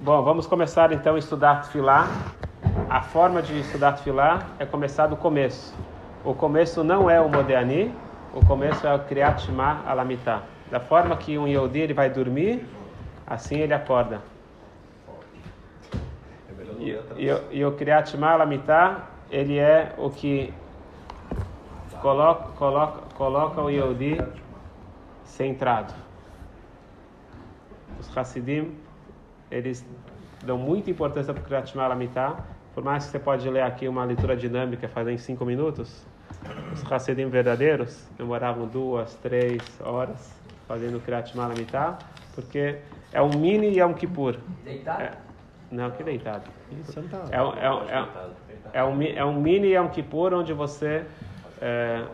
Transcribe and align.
Bom, 0.00 0.22
vamos 0.22 0.46
começar 0.46 0.92
então 0.92 1.16
a 1.16 1.18
estudar 1.18 1.62
Tfilá. 1.62 2.06
A 2.88 3.02
forma 3.02 3.42
de 3.42 3.58
estudar 3.58 3.94
Tfilá 3.94 4.46
é 4.60 4.64
começar 4.64 5.08
do 5.08 5.16
começo. 5.16 5.74
O 6.24 6.32
começo 6.32 6.84
não 6.84 7.10
é 7.10 7.20
o 7.20 7.28
Modéani, 7.28 7.92
o 8.32 8.44
começo 8.46 8.86
é 8.86 8.94
o 8.94 9.00
Kriyat 9.00 9.42
Shema. 9.42 9.82
Da 10.70 10.78
forma 10.78 11.16
que 11.16 11.36
um 11.36 11.48
Yehudi 11.48 11.80
ele 11.80 11.94
vai 11.94 12.08
dormir, 12.08 12.64
assim 13.26 13.56
ele 13.56 13.74
acorda. 13.74 14.22
E, 16.78 16.90
e, 17.16 17.58
e 17.58 17.64
o 17.64 17.72
Kriyat 17.72 18.08
Shema 18.08 18.36
ele 19.32 19.58
é 19.58 19.94
o 19.98 20.10
que 20.10 20.54
coloca, 22.00 22.52
coloca, 22.52 23.02
coloca 23.16 23.60
o 23.62 23.68
Yehudi 23.68 24.16
centrado. 25.24 25.92
Os 27.98 28.16
Hassidim, 28.16 28.76
eles 29.50 29.84
dão 30.42 30.56
muita 30.58 30.90
importância 30.90 31.32
para 31.32 31.42
o 31.42 31.44
Kriyat 31.44 31.70
Shema 31.70 31.84
por 32.74 32.84
mais 32.84 33.06
que 33.06 33.10
você 33.10 33.18
pode 33.18 33.48
ler 33.50 33.62
aqui 33.62 33.88
uma 33.88 34.04
leitura 34.04 34.36
dinâmica 34.36 34.88
fazer 34.88 35.12
em 35.12 35.18
cinco 35.18 35.44
minutos, 35.44 36.06
os 36.72 36.92
Hassidim 36.92 37.28
verdadeiros 37.28 38.06
demoravam 38.16 38.66
duas, 38.66 39.14
três 39.16 39.80
horas 39.80 40.32
fazendo 40.68 41.00
Kriyat 41.00 41.36
Malamitá, 41.36 41.98
porque 42.34 42.76
é 43.12 43.20
um 43.20 43.36
mini 43.36 43.70
e 43.70 43.80
é 43.80 43.86
um 43.86 43.94
Kippur. 43.94 44.36
Deitado? 44.62 45.02
É, 45.02 45.12
não, 45.70 45.90
que 45.90 46.04
deitado. 46.04 46.44
É, 47.32 47.42
um- 47.42 47.52
é, 47.54 47.70
um- 47.70 47.88
é, 47.88 48.02
um- 48.02 48.08
é, 48.72 48.84
um, 48.84 49.02
é 49.02 49.24
um 49.24 49.40
mini 49.40 49.68
e 49.68 49.74
é 49.74 49.80
um 49.80 49.88
Kippur 49.88 50.32
onde 50.34 50.52
você 50.52 51.04
é, 51.60 52.04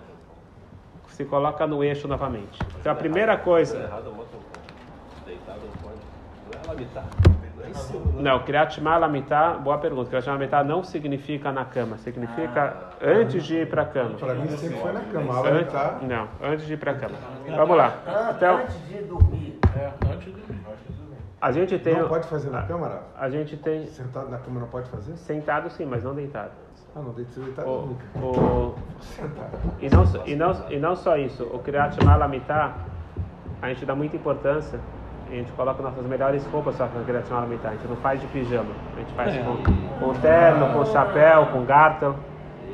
se 1.08 1.24
coloca 1.24 1.66
no 1.66 1.84
eixo 1.84 2.08
novamente. 2.08 2.58
Então 2.80 2.90
a 2.92 2.94
primeira 2.94 3.36
coisa... 3.36 3.78
errado, 3.82 4.12
mostra 4.14 4.38
um 4.38 5.26
deitado 5.26 5.60
não 5.60 5.72
pode. 5.82 6.14
Não 8.20 8.30
é 8.32 8.36
é 8.36 8.38
Kriyat 8.40 8.80
Malamitá, 8.80 9.54
boa 9.54 9.78
pergunta. 9.78 10.06
Kriyat 10.08 10.26
Malamitá 10.26 10.62
não 10.64 10.84
significa 10.84 11.50
na 11.50 11.64
cama, 11.64 11.96
significa 11.98 12.76
antes 13.02 13.44
de 13.44 13.56
ir 13.56 13.68
para 13.70 13.82
a 13.82 13.86
cama. 13.86 14.16
Pra 14.18 14.34
mim 14.34 14.48
sempre 14.48 14.76
foi 14.78 14.92
na 14.92 15.00
cama. 15.00 15.34
A 15.34 15.48
Antes, 15.48 16.08
não, 16.08 16.28
antes 16.42 16.66
de 16.66 16.74
ir 16.74 16.76
para 16.76 16.92
a 16.92 16.94
cama. 16.94 17.14
Vamos 17.56 17.76
lá. 17.76 17.94
Então, 18.36 18.58
Antes 18.58 18.88
de 18.88 18.98
dormir. 19.04 19.58
É, 19.76 19.90
antes 20.12 20.32
do 20.32 20.44
a 21.44 21.52
gente 21.52 21.78
tem... 21.78 21.94
Não 21.94 22.08
pode 22.08 22.26
fazer 22.26 22.48
na 22.48 22.62
câmara? 22.62 23.02
A 23.18 23.28
gente 23.28 23.54
tem 23.58 23.86
Sentado 23.88 24.30
na 24.30 24.38
cama 24.38 24.60
não 24.60 24.66
pode 24.68 24.88
fazer? 24.88 25.14
sentado 25.18 25.68
sim, 25.68 25.84
mas 25.84 26.02
não 26.02 26.14
deitado. 26.14 26.52
Ah, 26.96 27.00
não, 27.00 27.12
deitado 27.12 27.68
O, 27.68 27.86
nunca. 27.86 28.04
o, 28.18 28.74
e, 29.78 29.90
não, 29.90 30.06
só- 30.06 30.22
e, 30.24 30.34
não, 30.34 30.70
e 30.70 30.78
não 30.78 30.96
só 30.96 31.18
isso, 31.18 31.44
o 31.44 31.58
Kriyat 31.58 32.02
Malamitá, 32.02 32.72
a 33.60 33.68
gente 33.68 33.84
dá 33.84 33.94
muita 33.94 34.16
importância, 34.16 34.80
a 35.34 35.38
gente 35.38 35.52
coloca 35.52 35.82
nossas 35.82 36.06
melhores 36.06 36.46
roupas 36.46 36.76
só 36.76 36.86
no 36.86 37.04
Kriyat 37.04 37.30
Malamitá, 37.30 37.70
a 37.70 37.72
gente 37.72 37.88
não 37.88 37.96
faz 37.96 38.20
de 38.20 38.26
pijama, 38.28 38.70
a 38.96 39.00
gente 39.00 39.12
faz 39.14 39.36
com, 39.36 39.56
com 39.98 40.14
terno, 40.20 40.72
com 40.72 40.84
chapéu, 40.86 41.46
com 41.46 41.64
gartel, 41.64 42.14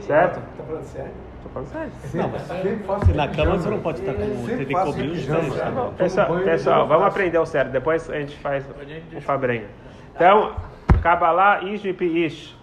certo? 0.01 0.41
Tá 0.57 0.65
falando 0.65 0.85
sério? 0.85 1.13
Tô 1.43 1.49
falando 1.49 1.69
sério. 1.69 1.91
Sempre, 1.93 2.41
sempre 2.41 2.77
faço 2.85 3.15
Na 3.15 3.27
de 3.27 3.37
cama 3.37 3.57
você 3.57 3.71
não 3.71 3.81
pode 3.81 4.01
estar 4.01 4.13
com 4.13 4.47
Sempre 4.47 4.57
TV 4.57 4.73
faço 4.73 4.87
cobrir 4.93 5.09
os 5.09 5.19
pijama. 5.19 5.41
pés, 5.41 5.75
bom. 5.75 5.93
Pessoal, 5.95 6.39
pessoal 6.41 6.87
vamos 6.87 7.07
aprender 7.07 7.39
o 7.39 7.47
certo, 7.47 7.71
depois 7.71 8.11
a 8.11 8.21
gente 8.21 8.37
faz 8.39 8.65
o 8.69 9.21
Fabrenha. 9.23 9.67
Então, 10.15 10.55
Kabbalah 11.03 11.63
Ish 11.65 11.85
e 11.85 12.27
Ish. 12.27 12.61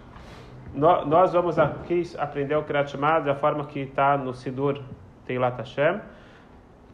Nós 0.75 1.34
vamos 1.34 1.58
aqui 1.58 2.03
aprender 2.20 2.56
o 2.56 2.62
Kriyat 2.64 2.95
da 3.25 3.34
forma 3.34 3.66
que 3.66 3.80
está 3.80 4.16
no 4.16 4.34
Sidur 4.34 4.80
Teilat 5.25 5.58
Hashem. 5.58 6.00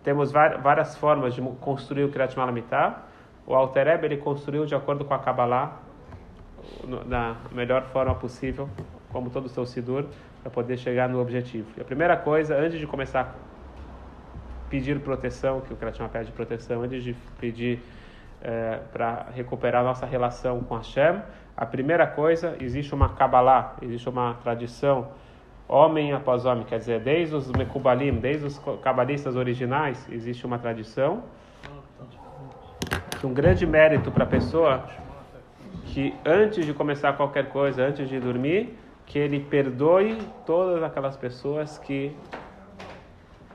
Temos 0.03 0.31
várias 0.31 0.97
formas 0.97 1.33
de 1.33 1.41
construir 1.61 2.03
o 2.03 2.09
Kriyat 2.09 2.33
Shema 2.33 2.45
Lamitá. 2.45 3.03
O 3.47 3.55
Alter 3.55 3.87
Rebbe, 3.87 4.05
ele 4.05 4.17
construiu 4.17 4.65
de 4.65 4.75
acordo 4.75 5.05
com 5.05 5.13
a 5.13 5.19
Kabbalah, 5.19 5.77
da 7.05 7.35
melhor 7.51 7.83
forma 7.83 8.15
possível, 8.15 8.69
como 9.11 9.29
todo 9.29 9.45
o 9.45 9.49
seu 9.49 9.65
Sidur, 9.65 10.05
para 10.41 10.51
poder 10.51 10.77
chegar 10.77 11.07
no 11.09 11.21
objetivo. 11.21 11.67
E 11.77 11.81
a 11.81 11.85
primeira 11.85 12.17
coisa, 12.17 12.55
antes 12.55 12.79
de 12.79 12.87
começar 12.87 13.35
pedir 14.69 14.99
proteção, 15.01 15.61
que 15.61 15.71
o 15.71 15.75
Kriyat 15.75 15.97
Shema 15.97 16.09
pede 16.09 16.31
proteção, 16.31 16.81
antes 16.81 17.03
de 17.03 17.13
pedir 17.39 17.79
para 18.91 19.27
recuperar 19.33 19.81
a 19.81 19.85
nossa 19.85 20.05
relação 20.05 20.61
com 20.61 20.75
Hashem, 20.75 21.21
a 21.55 21.65
primeira 21.65 22.07
coisa, 22.07 22.57
existe 22.59 22.93
uma 22.93 23.09
Kabbalah, 23.09 23.75
existe 23.81 24.09
uma 24.09 24.33
tradição, 24.43 25.09
homem 25.73 26.13
após 26.13 26.45
homem, 26.45 26.63
quer 26.63 26.77
dizer, 26.77 26.99
desde 26.99 27.33
os 27.35 27.51
Mekubalim, 27.51 28.19
desde 28.19 28.45
os 28.45 28.61
cabalistas 28.83 29.35
originais, 29.35 30.07
existe 30.11 30.45
uma 30.45 30.59
tradição, 30.59 31.23
que 33.19 33.25
um 33.25 33.33
grande 33.33 33.65
mérito 33.65 34.11
para 34.11 34.23
a 34.23 34.27
pessoa, 34.27 34.83
que 35.85 36.13
antes 36.23 36.63
de 36.63 36.75
começar 36.75 37.13
qualquer 37.13 37.49
coisa, 37.49 37.81
antes 37.83 38.07
de 38.07 38.19
dormir, 38.19 38.77
que 39.07 39.17
ele 39.17 39.39
perdoe 39.39 40.19
todas 40.45 40.83
aquelas 40.83 41.17
pessoas 41.17 41.79
que 41.79 42.15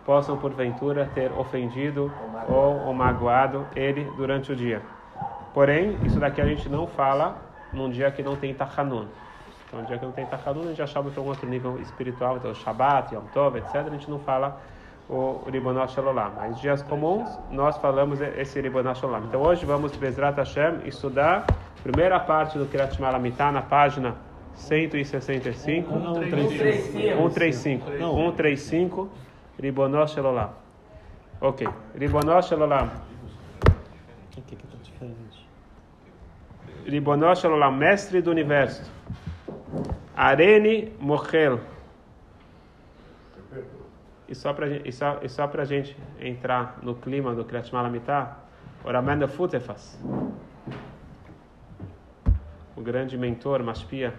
possam 0.04 0.36
porventura 0.38 1.08
ter 1.14 1.30
ofendido 1.30 2.12
ou, 2.48 2.86
ou 2.86 2.94
magoado 2.94 3.64
ele 3.76 4.04
durante 4.16 4.50
o 4.50 4.56
dia. 4.56 4.82
Porém, 5.54 5.96
isso 6.04 6.18
daqui 6.18 6.40
a 6.40 6.46
gente 6.46 6.68
não 6.68 6.88
fala 6.88 7.40
num 7.72 7.88
dia 7.88 8.10
que 8.10 8.24
não 8.24 8.34
tem 8.34 8.52
Tachanun. 8.52 9.06
Então, 9.68 9.80
um 9.80 9.84
dia 9.84 9.98
que 9.98 10.04
não 10.04 10.12
tem 10.12 10.24
Tachanun, 10.26 10.62
a 10.62 10.66
gente 10.68 10.78
já 10.78 10.86
chama 10.86 11.10
para 11.10 11.22
um 11.22 11.26
outro 11.26 11.46
nível 11.46 11.78
espiritual, 11.80 12.38
então 12.38 12.54
Shabbat, 12.54 13.14
Yom 13.14 13.24
Tov, 13.34 13.58
etc. 13.58 13.74
A 13.74 13.90
gente 13.90 14.10
não 14.10 14.18
fala 14.18 14.60
o 15.08 15.42
Ribonot 15.50 15.92
Shalom. 15.92 16.14
Mas 16.36 16.58
dias 16.60 16.82
comuns, 16.82 17.28
nós 17.50 17.76
falamos 17.78 18.20
esse 18.20 18.60
Ribonot 18.60 18.98
Shalom. 18.98 19.24
Então, 19.24 19.42
hoje 19.42 19.66
vamos, 19.66 19.94
Bezrat 19.96 20.36
Hashem, 20.36 20.80
estudar 20.86 21.44
a 21.48 21.82
primeira 21.82 22.18
parte 22.18 22.58
do 22.58 22.66
Kirat 22.66 22.94
Shema 22.96 23.10
Lamitá, 23.10 23.52
na 23.52 23.62
página 23.62 24.16
165. 24.54 25.94
Não, 25.94 26.12
Um, 26.12 26.14
três, 26.28 26.58
três, 26.58 26.84
cinco. 26.86 27.84
135. 27.84 27.90
Não. 27.98 28.14
135. 28.16 29.08
Ribonosh 29.60 30.16
Elolam. 30.16 30.50
Ok. 31.40 31.68
Ribonosh 31.94 32.52
Elolam. 32.52 32.86
O 32.86 34.30
que 34.30 34.40
que 34.40 34.56
tá 34.56 34.76
diferente? 34.82 35.48
Ribonosh 36.86 37.44
Elolam. 37.44 37.72
Mestre 37.72 38.20
do 38.20 38.30
universo. 38.30 38.90
Arene 40.16 40.92
Mochel. 41.00 41.60
E 44.28 44.34
só 44.34 44.52
para 44.52 44.66
e 44.68 44.92
só, 44.92 45.20
e 45.22 45.28
só 45.28 45.46
pra 45.46 45.64
gente 45.64 45.96
entrar 46.20 46.78
no 46.82 46.94
clima 46.94 47.34
do 47.34 47.44
Kriyat 47.44 47.72
Malamitá, 47.72 48.36
Oramenda 48.84 49.26
Futefas, 49.26 49.98
o 52.76 52.80
grande 52.80 53.16
mentor, 53.16 53.62
Mashpia 53.62 54.12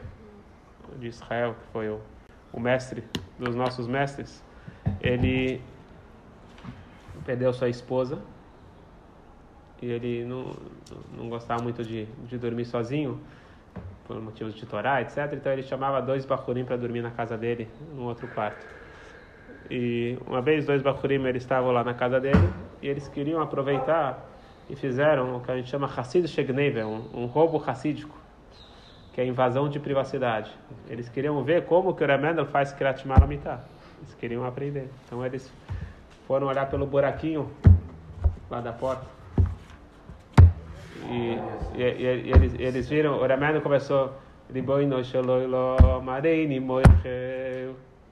de 0.97 1.07
Israel, 1.07 1.53
que 1.53 1.71
foi 1.71 1.89
o, 1.89 1.99
o 2.51 2.59
mestre 2.59 3.03
dos 3.37 3.55
nossos 3.55 3.87
mestres, 3.87 4.43
ele 4.99 5.61
perdeu 7.25 7.53
sua 7.53 7.69
esposa 7.69 8.19
e 9.81 9.85
ele 9.85 10.25
não, 10.25 10.55
não 11.15 11.29
gostava 11.29 11.61
muito 11.61 11.83
de, 11.83 12.05
de 12.27 12.37
dormir 12.37 12.65
sozinho, 12.65 13.19
por 14.09 14.19
motivos 14.19 14.55
de 14.55 14.65
Torá, 14.65 15.03
etc. 15.03 15.31
Então 15.33 15.53
ele 15.53 15.61
chamava 15.61 16.01
dois 16.01 16.25
bachurim 16.25 16.65
para 16.65 16.75
dormir 16.75 17.03
na 17.03 17.11
casa 17.11 17.37
dele, 17.37 17.69
num 17.93 18.05
outro 18.05 18.27
quarto. 18.29 18.65
E 19.69 20.17
uma 20.25 20.41
vez 20.41 20.65
dois 20.65 20.81
bachurim 20.81 21.23
eles 21.27 21.43
estavam 21.43 21.71
lá 21.71 21.83
na 21.83 21.93
casa 21.93 22.19
dele 22.19 22.49
e 22.81 22.87
eles 22.87 23.07
queriam 23.07 23.39
aproveitar 23.39 24.27
e 24.67 24.75
fizeram 24.75 25.37
o 25.37 25.41
que 25.41 25.51
a 25.51 25.55
gente 25.55 25.69
chama 25.69 25.85
Hassid 25.85 26.27
Shegnever, 26.27 26.87
um, 26.87 27.07
um 27.13 27.25
roubo 27.27 27.59
racídico, 27.59 28.17
que 29.13 29.21
é 29.21 29.25
invasão 29.25 29.69
de 29.69 29.79
privacidade. 29.79 30.51
Eles 30.89 31.07
queriam 31.07 31.43
ver 31.43 31.65
como 31.65 31.93
que 31.93 32.03
o 32.03 32.07
Remendel 32.07 32.47
faz 32.47 32.73
Kriyat 32.73 33.07
Malamitá. 33.07 33.59
Eles 33.99 34.15
queriam 34.15 34.43
aprender. 34.43 34.89
Então 35.05 35.23
eles 35.23 35.53
foram 36.25 36.47
olhar 36.47 36.67
pelo 36.67 36.87
buraquinho 36.87 37.47
lá 38.49 38.59
da 38.59 38.73
porta. 38.73 39.18
E, 41.07 41.39
e, 41.75 41.81
e- 41.81 42.31
eles, 42.31 42.53
eles 42.59 42.89
viram, 42.89 43.19
o 43.19 43.25
Remendel 43.25 43.61
começou 43.61 44.13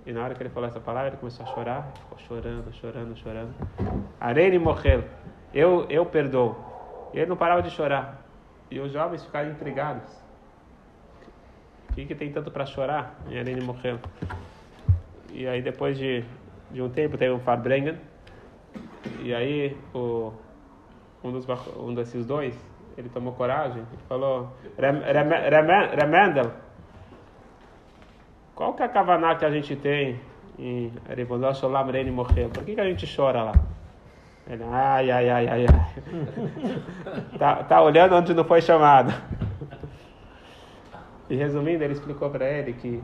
e 0.06 0.14
na 0.14 0.24
hora 0.24 0.36
que 0.36 0.44
ele 0.44 0.50
falou 0.50 0.70
essa 0.70 0.80
palavra, 0.80 1.10
ele 1.10 1.18
começou 1.18 1.44
a 1.46 1.50
chorar, 1.50 1.92
ficou 2.00 2.18
chorando, 2.20 2.72
chorando, 2.74 3.18
chorando. 3.18 3.54
Arene 4.22 4.60
morreu, 4.60 5.04
eu, 5.52 5.88
eu 5.90 6.06
perdoo. 6.06 6.56
E 7.12 7.18
ele 7.18 7.26
não 7.26 7.36
parava 7.36 7.64
de 7.64 7.72
chorar. 7.72 8.24
E 8.70 8.80
os 8.80 8.92
jovens 8.92 9.26
ficaram 9.26 9.50
intrigados. 9.50 10.14
O 11.90 11.94
que, 11.94 12.06
que 12.06 12.14
tem 12.14 12.32
tanto 12.32 12.52
para 12.52 12.68
chorar? 12.68 13.20
E 13.28 13.40
Arene 13.40 13.62
morreu. 13.62 13.98
E 15.32 15.48
aí 15.48 15.62
depois 15.62 15.98
de, 15.98 16.24
de 16.70 16.82
um 16.82 16.90
tempo 16.90 17.18
teve 17.18 17.34
um 17.34 17.40
Farbrengen. 17.40 17.98
E 19.24 19.34
aí 19.34 19.76
o, 19.94 20.32
um, 21.24 21.32
dos, 21.32 21.48
um 21.76 21.96
desses 21.96 22.26
dois, 22.26 22.56
ele 22.98 23.10
tomou 23.10 23.34
coragem 23.34 23.84
e 23.94 23.98
falou, 24.08 24.52
"Rem- 24.78 25.02
Rem- 25.02 25.50
Rem- 25.50 25.96
Remendel, 25.96 26.52
qual 28.56 28.74
que 28.74 28.82
é 28.82 28.86
a 28.86 28.90
kavaná 28.90 29.36
que 29.36 29.46
a 29.46 29.52
gente 29.52 29.76
tem 29.76 30.20
em 30.58 30.92
Ribonó 31.16 31.54
Sholem 31.54 31.92
Reni 31.92 32.10
morreu? 32.12 32.50
Por 32.50 32.64
que, 32.64 32.74
que 32.74 32.82
a 32.82 32.86
gente 32.86 33.06
chora 33.16 33.44
lá? 33.44 33.54
Ele, 34.50 34.64
ai, 34.64 35.12
ai, 35.12 35.30
ai, 35.30 35.48
ai, 35.48 35.66
ai. 35.68 36.04
tá, 37.38 37.64
tá 37.64 37.82
olhando 37.82 38.16
onde 38.16 38.34
não 38.34 38.44
foi 38.44 38.62
chamado. 38.62 39.14
E 41.30 41.36
resumindo, 41.36 41.84
ele 41.84 41.94
explicou 41.94 42.30
para 42.30 42.50
ele 42.50 42.74
que 42.74 43.04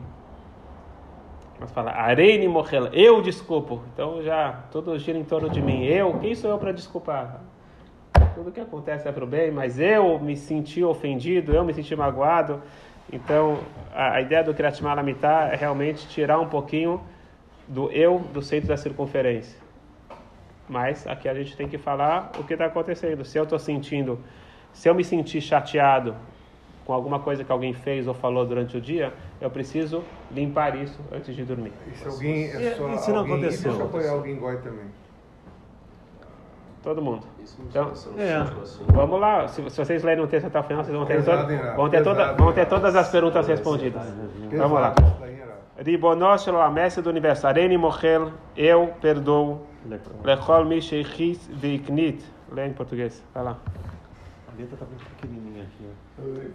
mas 1.60 1.70
fala, 1.70 1.92
Areine 1.92 2.48
Mochel, 2.48 2.86
eu 2.88 3.22
desculpo. 3.22 3.82
Então 3.92 4.22
já 4.22 4.64
tudo 4.72 4.98
gira 4.98 5.16
em 5.18 5.24
torno 5.24 5.48
de 5.48 5.62
mim. 5.62 5.84
Eu, 5.84 6.18
quem 6.18 6.34
sou 6.34 6.50
eu 6.50 6.58
para 6.58 6.72
desculpar? 6.72 7.40
Tudo 8.34 8.50
que 8.50 8.60
acontece 8.60 9.06
é 9.08 9.12
para 9.12 9.24
o 9.24 9.26
bem, 9.26 9.50
mas 9.50 9.78
eu 9.78 10.18
me 10.18 10.36
senti 10.36 10.82
ofendido, 10.82 11.52
eu 11.54 11.64
me 11.64 11.72
senti 11.72 11.94
magoado. 11.94 12.60
Então 13.12 13.58
a, 13.94 14.14
a 14.14 14.20
ideia 14.20 14.42
do 14.42 14.52
Kriyat 14.54 14.82
Malamitá 14.82 15.48
é 15.52 15.56
realmente 15.56 16.08
tirar 16.08 16.40
um 16.40 16.48
pouquinho 16.48 17.00
do 17.68 17.90
eu 17.92 18.18
do 18.32 18.42
centro 18.42 18.68
da 18.68 18.76
circunferência. 18.76 19.58
Mas 20.68 21.06
aqui 21.06 21.28
a 21.28 21.34
gente 21.34 21.56
tem 21.56 21.68
que 21.68 21.78
falar 21.78 22.32
o 22.40 22.44
que 22.44 22.54
está 22.54 22.66
acontecendo. 22.66 23.24
Se 23.24 23.38
eu 23.38 23.44
estou 23.44 23.58
sentindo, 23.58 24.18
se 24.72 24.88
eu 24.88 24.94
me 24.94 25.04
sentir 25.04 25.40
chateado 25.40 26.16
com 26.84 26.92
alguma 26.92 27.20
coisa 27.20 27.44
que 27.44 27.52
alguém 27.52 27.72
fez 27.72 28.06
ou 28.06 28.14
falou 28.14 28.44
durante 28.44 28.76
o 28.76 28.80
dia, 28.80 29.12
eu 29.40 29.50
preciso 29.50 30.02
limpar 30.32 30.74
isso 30.76 30.98
antes 31.12 31.34
de 31.36 31.44
dormir. 31.44 31.72
E 31.90 31.96
se 31.96 32.06
alguém 32.08 32.50
é 32.50 32.60
E- 32.60 32.74
só 32.76 32.88
e 32.88 32.98
se 32.98 33.12
não 33.12 33.20
alguém, 33.20 33.34
aconteceu? 33.34 33.70
Deixa 33.70 33.82
eu 33.82 33.86
apoiar 33.88 34.10
alguém 34.12 34.36
goi 34.36 34.56
também. 34.58 34.86
Todo 36.84 37.00
mundo. 37.00 37.26
Então, 37.70 37.90
é. 37.90 37.94
sentiu 37.94 38.62
assim. 38.62 38.84
Vamos 38.88 39.18
lá, 39.18 39.48
se, 39.48 39.70
se 39.70 39.84
vocês 39.84 40.02
lerem 40.02 40.22
o 40.22 40.26
texto 40.26 40.46
até 40.48 40.60
o 40.60 40.62
final, 40.62 40.84
vocês 40.84 40.94
vão 40.94 41.06
ter, 41.06 41.14
Pesado, 41.14 41.48
toda- 41.48 41.74
vão 41.74 41.88
ter, 41.88 42.02
toda, 42.02 42.32
vão 42.34 42.52
ter 42.52 42.66
todas 42.66 42.94
as 42.94 43.08
perguntas 43.08 43.48
respondidas. 43.48 44.02
Vamos 44.52 44.78
lá. 44.80 44.94
Ribonosh 45.78 46.48
a 46.48 46.70
mestre 46.70 47.02
do 47.02 47.08
universo, 47.08 47.46
Areni 47.46 47.78
Mochel, 47.78 48.32
eu 48.54 48.92
perdoo. 49.00 49.66
Lechol 50.22 50.66
mi 50.66 50.80
sheichis 50.82 51.48
veiknit. 51.52 52.22
Lê 52.52 52.66
em 52.66 52.72
português, 52.74 53.24
vai 53.34 53.44
lá. 53.44 53.58
A 54.46 54.60
letra 54.60 54.76
tá 54.76 54.84
muito 54.84 55.04
pequenininha 55.16 55.64
aqui. 55.64 56.52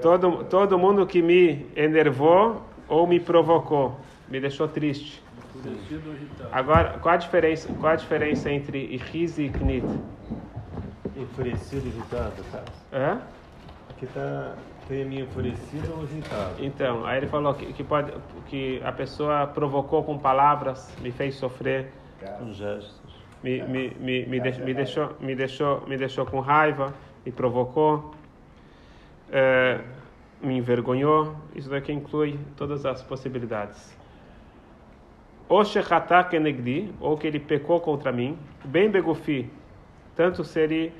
todo, 0.00 0.44
todo 0.44 0.78
mundo 0.78 1.06
que 1.06 1.20
me 1.22 1.66
enervou 1.76 2.62
ou 2.88 3.06
me 3.06 3.20
provocou, 3.20 3.96
me 4.28 4.40
deixou 4.40 4.66
triste. 4.66 5.22
Enfurecido 5.58 6.10
ou 6.10 6.14
irritado? 6.16 6.50
Agora, 6.52 6.98
qual 6.98 7.14
a 7.14 7.18
diferença, 7.18 7.68
qual 7.80 7.92
a 7.92 7.96
diferença 7.96 8.50
entre 8.50 8.78
ichis 8.94 9.38
e 9.38 9.48
knit? 9.48 9.84
Enfurecido 11.16 11.86
e 11.86 11.90
irritado, 11.90 12.42
cara. 12.52 12.66
Hã? 12.92 13.20
Aqui 13.90 14.06
tá. 14.06 14.54
Tem 14.86 15.02
a 15.02 15.04
minha 15.04 15.22
enfurecido 15.24 15.92
ou 15.94 16.04
irritado. 16.04 16.64
Então, 16.64 17.04
aí 17.04 17.18
ele 17.18 17.26
falou 17.26 17.52
que, 17.54 17.72
que, 17.72 17.84
pode, 17.84 18.12
que 18.46 18.80
a 18.84 18.92
pessoa 18.92 19.46
provocou 19.48 20.02
com 20.04 20.18
palavras, 20.18 20.96
me 21.02 21.10
fez 21.10 21.34
sofrer, 21.34 21.92
Com 22.38 22.52
gestos. 22.52 23.12
me, 23.42 23.60
me, 23.62 23.90
me, 24.00 24.26
me, 24.26 24.40
de- 24.40 24.62
me 24.62 24.72
deixou, 24.72 25.14
me, 25.20 25.34
deixou, 25.34 25.86
me 25.86 25.96
deixou 25.98 26.24
com 26.24 26.40
raiva, 26.40 26.94
me 27.26 27.30
provocou, 27.32 28.14
eh, 29.30 29.78
me 30.40 30.56
envergonhou. 30.56 31.36
Isso 31.54 31.68
daqui 31.68 31.92
inclui 31.92 32.38
todas 32.56 32.86
as 32.86 33.02
possibilidades. 33.02 33.97
Ou 35.48 35.64
que 37.16 37.26
ele 37.26 37.40
pecou 37.40 37.80
contra 37.80 38.12
mim, 38.12 38.38
bem 38.64 38.90
begufi, 38.90 39.50
tanto 40.14 40.44
se 40.44 40.60
ele 40.60 40.92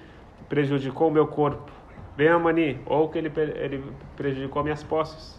prejudicou 0.48 1.08
o 1.08 1.10
meu 1.10 1.26
corpo, 1.26 1.70
bem 2.16 2.28
amani, 2.28 2.80
ou 2.86 3.08
que 3.08 3.18
ele, 3.18 3.32
ele 3.56 3.84
prejudicou 4.16 4.62
minhas 4.62 4.82
posses, 4.82 5.38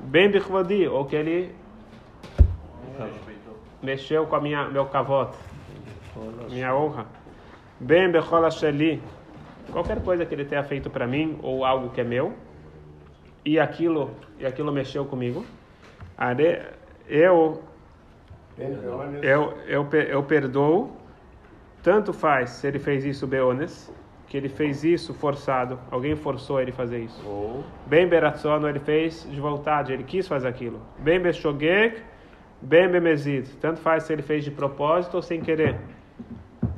bem 0.00 0.30
bichvadi, 0.30 0.86
ou 0.86 1.04
que 1.04 1.16
ele 1.16 1.54
mexeu 3.82 4.26
com 4.26 4.36
a 4.36 4.40
minha 4.40 4.68
meu 4.68 4.86
cavote, 4.86 5.36
minha 6.48 6.74
honra. 6.76 7.06
Bem 7.80 8.08
bechol 8.10 8.48
sheli, 8.52 9.02
qualquer 9.72 10.00
coisa 10.04 10.24
que 10.24 10.32
ele 10.32 10.44
tenha 10.44 10.62
feito 10.62 10.88
para 10.88 11.06
mim 11.06 11.38
ou 11.42 11.64
algo 11.64 11.90
que 11.90 12.00
é 12.00 12.04
meu, 12.04 12.32
e 13.44 13.58
aquilo 13.58 14.12
e 14.38 14.46
aquilo 14.46 14.70
mexeu 14.70 15.04
comigo, 15.04 15.44
eu 17.08 17.60
eu, 19.22 19.54
eu, 19.66 19.88
eu 19.90 20.22
perdoo, 20.22 20.90
tanto 21.82 22.12
faz 22.12 22.50
se 22.50 22.66
ele 22.66 22.78
fez 22.78 23.04
isso 23.04 23.26
beones, 23.26 23.92
que 24.28 24.36
ele 24.36 24.48
fez 24.48 24.82
isso 24.82 25.12
forçado, 25.12 25.78
alguém 25.90 26.16
forçou 26.16 26.60
ele 26.60 26.70
a 26.70 26.74
fazer 26.74 27.00
isso. 27.00 27.22
Ou 27.26 27.64
Bem 27.86 28.08
beratzono, 28.08 28.68
ele 28.68 28.78
fez 28.78 29.28
de 29.30 29.40
vontade, 29.40 29.92
ele 29.92 30.04
quis 30.04 30.26
fazer 30.26 30.48
aquilo. 30.48 30.80
Bem 30.98 31.20
beshogeg, 31.20 32.02
bem 32.60 32.88
bemezid, 32.88 33.46
tanto 33.60 33.80
faz 33.80 34.04
se 34.04 34.12
ele 34.12 34.22
fez 34.22 34.44
de 34.44 34.50
propósito 34.50 35.14
ou 35.16 35.22
sem 35.22 35.40
querer. 35.40 35.78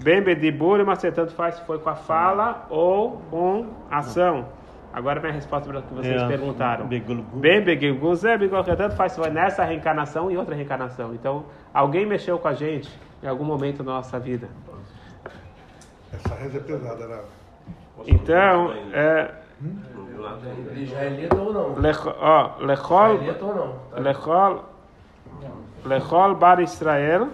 Bem 0.03 0.23
bedibur, 0.23 0.85
mas 0.85 1.01
tanto 1.01 1.33
faz 1.35 1.55
se 1.57 1.65
foi 1.65 1.79
com 1.79 1.89
a 1.89 1.95
fala 1.95 2.67
ou 2.69 3.23
com 3.31 3.69
ação. 3.91 4.49
Agora 4.95 5.21
minha 5.21 5.33
resposta 5.33 5.69
para 5.69 5.81
o 5.81 5.83
que 5.83 5.93
vocês 5.93 6.23
É, 6.23 6.29
perguntaram. 6.29 6.87
Bem 6.87 7.61
begulgu, 7.65 8.15
zé 8.15 8.39
begulgu, 8.39 8.77
tanto 8.77 8.95
faz 8.95 9.11
se 9.11 9.21
foi 9.21 9.29
nessa 9.29 9.65
reencarnação 9.65 10.31
e 10.31 10.37
outra 10.37 10.55
reencarnação. 10.55 11.13
Então, 11.13 11.47
alguém 11.73 12.07
mexeu 12.07 12.39
com 12.39 12.47
a 12.47 12.53
gente 12.53 12.89
em 13.21 13.27
algum 13.27 13.45
momento 13.45 13.83
da 13.83 13.91
nossa 13.95 14.21
vida. 14.21 14.49
Essa 16.13 16.37
reza 16.37 16.59
é 16.59 16.61
pesada, 16.61 17.09
né? 17.09 17.21
Então, 18.07 18.73
é, 18.93 19.33
já 20.63 20.75
é 20.77 20.83
israelita 20.83 21.37
ou 21.43 21.53
não? 21.53 21.75
lechol, 21.75 23.15
Israelita 23.15 23.45
ou 23.45 23.55
não? 23.55 23.73
Tá? 23.91 24.01
lechol, 24.01 24.65
lechol 25.85 26.35
bar 26.37 26.61
Israel, 26.61 27.31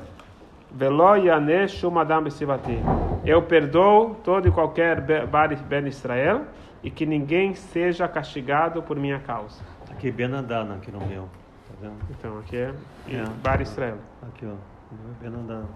velo 0.70 1.14
yane 1.16 1.68
shum 1.68 1.98
adam 1.98 2.22
besivati. 2.22 2.78
Eu 3.22 3.42
perdoo 3.42 4.16
todo 4.24 4.48
e 4.48 4.50
qualquer 4.50 5.26
bar 5.26 5.54
ben 5.68 5.86
Israel 5.86 6.46
e 6.82 6.90
que 6.90 7.04
ninguém 7.04 7.54
seja 7.54 8.08
castigado 8.08 8.82
por 8.82 8.96
minha 8.96 9.20
causa. 9.20 9.62
aqui 9.90 10.10
Benadana, 10.10 10.76
aqui 10.76 10.90
no 10.90 11.00
meu. 11.06 11.24
Tá 11.68 11.74
vendo? 11.80 11.96
Então, 12.10 12.38
aqui 12.38 12.56
é, 12.56 12.74
É. 13.08 13.24
bar 13.42 13.60
Israel. 13.60 13.98
Aqui, 14.22 14.46
ó. 14.46 14.52
É 14.54 15.22
Benadana. 15.22 15.68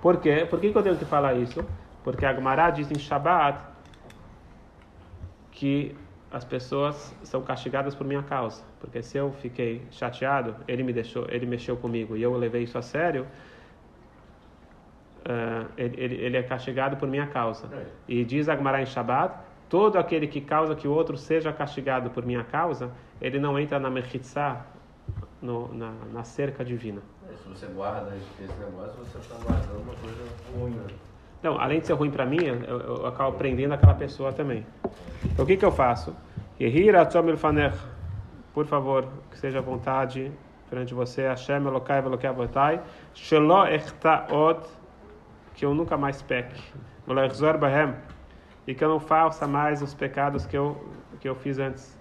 Por 0.00 0.16
quê? 0.18 0.46
Por 0.48 0.60
que, 0.60 0.70
que 0.72 0.78
eu 0.78 0.82
tenho 0.82 0.96
que 0.96 1.04
falar 1.04 1.34
isso? 1.34 1.64
Porque 2.02 2.24
a 2.26 2.34
Gemara 2.34 2.70
diz 2.70 2.90
em 2.90 2.98
Shabbat 2.98 3.58
que 5.50 5.94
as 6.30 6.44
pessoas 6.44 7.14
são 7.22 7.42
castigadas 7.42 7.94
por 7.94 8.06
minha 8.06 8.22
causa. 8.22 8.62
Porque 8.80 9.02
se 9.02 9.16
eu 9.16 9.32
fiquei 9.32 9.86
chateado, 9.90 10.56
ele 10.66 10.82
me 10.82 10.92
deixou, 10.92 11.26
ele 11.30 11.46
mexeu 11.46 11.76
comigo 11.76 12.16
e 12.16 12.22
eu 12.22 12.36
levei 12.36 12.64
isso 12.64 12.76
a 12.76 12.82
sério, 12.82 13.26
eh, 15.24 15.64
ele, 15.76 16.00
ele, 16.00 16.14
ele 16.16 16.36
é 16.36 16.42
castigado 16.42 16.96
por 16.96 17.08
minha 17.08 17.26
causa. 17.28 17.68
E 18.08 18.24
diz 18.24 18.48
a 18.48 18.56
Gemara 18.56 18.82
em 18.82 18.86
Shabbat, 18.86 19.38
todo 19.68 19.98
aquele 19.98 20.26
que 20.26 20.40
causa 20.40 20.74
que 20.74 20.86
o 20.86 20.92
outro 20.92 21.16
seja 21.16 21.52
castigado 21.52 22.10
por 22.10 22.24
minha 22.24 22.44
causa, 22.44 22.90
ele 23.20 23.38
não 23.38 23.58
entra 23.58 23.78
na 23.78 23.90
mechitzá, 23.90 24.64
na, 25.42 25.92
na 26.12 26.24
cerca 26.24 26.64
divina. 26.64 27.00
Se 27.42 27.48
você 27.48 27.66
guarda 27.66 28.14
esse 28.16 28.52
negócio, 28.58 28.94
você 29.04 29.18
está 29.18 29.34
guardando 29.36 29.82
uma 29.82 29.94
coisa 29.94 30.24
ruim. 30.56 30.70
né? 30.70 30.86
Não, 31.42 31.60
além 31.60 31.80
de 31.80 31.86
ser 31.86 31.92
ruim 31.92 32.10
para 32.10 32.24
mim, 32.24 32.42
eu, 32.42 32.54
eu, 32.54 32.80
eu 32.80 33.06
acabo 33.06 33.36
prendendo 33.36 33.74
aquela 33.74 33.94
pessoa 33.94 34.32
também. 34.32 34.64
Então, 35.24 35.44
o 35.44 35.46
que, 35.46 35.56
que 35.56 35.64
eu 35.64 35.72
faço? 35.72 36.14
Por 38.54 38.66
favor, 38.66 39.08
que 39.30 39.38
seja 39.38 39.58
à 39.58 39.62
vontade 39.62 40.32
perante 40.70 40.94
você. 40.94 41.22
Hashem 41.22 41.66
Elokai 41.66 42.00
Velokai 42.00 42.30
Avotai. 42.30 42.80
Shelo 43.12 43.66
echtaot. 43.66 44.66
Que 45.54 45.66
eu 45.66 45.74
nunca 45.74 45.96
mais 45.96 46.22
peque. 46.22 46.60
Velo 47.06 47.20
echzor 47.20 47.58
bahem. 47.58 47.94
E 48.66 48.74
que 48.74 48.82
eu 48.82 48.88
não 48.88 49.00
faça 49.00 49.46
mais 49.46 49.82
os 49.82 49.92
pecados 49.94 50.46
que 50.46 50.56
eu, 50.56 50.82
que 51.20 51.28
eu 51.28 51.34
fiz 51.34 51.58
antes. 51.58 51.96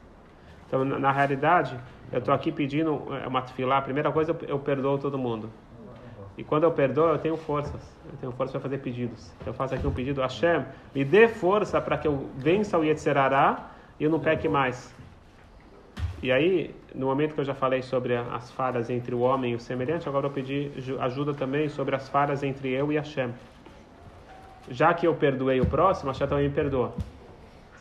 Então, 0.67 0.85
na, 0.85 0.97
na 0.97 1.11
realidade, 1.11 1.77
eu 2.11 2.19
estou 2.19 2.33
aqui 2.33 2.51
pedindo 2.51 3.03
eh, 3.11 3.27
uma 3.27 3.41
tefilá. 3.41 3.77
A 3.77 3.81
primeira 3.81 4.11
coisa, 4.11 4.31
eu, 4.31 4.47
eu 4.47 4.59
perdoo 4.59 4.97
todo 4.97 5.17
mundo. 5.17 5.49
E 6.37 6.43
quando 6.43 6.63
eu 6.63 6.71
perdoo, 6.71 7.09
eu 7.09 7.17
tenho 7.19 7.37
forças. 7.37 7.81
Eu 8.09 8.17
tenho 8.17 8.31
força 8.31 8.53
para 8.53 8.61
fazer 8.61 8.77
pedidos. 8.79 9.31
Eu 9.45 9.53
faço 9.53 9.75
aqui 9.75 9.85
um 9.85 9.91
pedido, 9.91 10.21
Hashem, 10.21 10.65
me 10.95 11.03
dê 11.05 11.27
força 11.27 11.79
para 11.79 11.97
que 11.97 12.07
eu 12.07 12.29
vença 12.37 12.77
o 12.77 12.83
Yetzerará 12.83 13.71
e 13.99 14.03
eu 14.03 14.09
não 14.09 14.19
peque 14.19 14.49
mais. 14.49 14.93
E 16.23 16.31
aí, 16.31 16.73
no 16.95 17.07
momento 17.07 17.33
que 17.35 17.41
eu 17.41 17.45
já 17.45 17.53
falei 17.53 17.81
sobre 17.81 18.15
as 18.15 18.49
falhas 18.51 18.89
entre 18.89 19.13
o 19.13 19.19
homem 19.19 19.51
e 19.51 19.55
o 19.55 19.59
semelhante, 19.59 20.07
agora 20.07 20.27
eu 20.27 20.31
pedi 20.31 20.71
ju- 20.77 20.99
ajuda 21.01 21.33
também 21.33 21.67
sobre 21.67 21.95
as 21.95 22.07
falhas 22.07 22.41
entre 22.41 22.69
eu 22.71 22.91
e 22.91 22.95
Hashem. 22.95 23.29
Já 24.69 24.93
que 24.93 25.05
eu 25.05 25.13
perdoei 25.15 25.59
o 25.59 25.65
próximo, 25.65 26.11
Hashem 26.11 26.27
também 26.27 26.47
me 26.47 26.53
perdoa. 26.53 26.93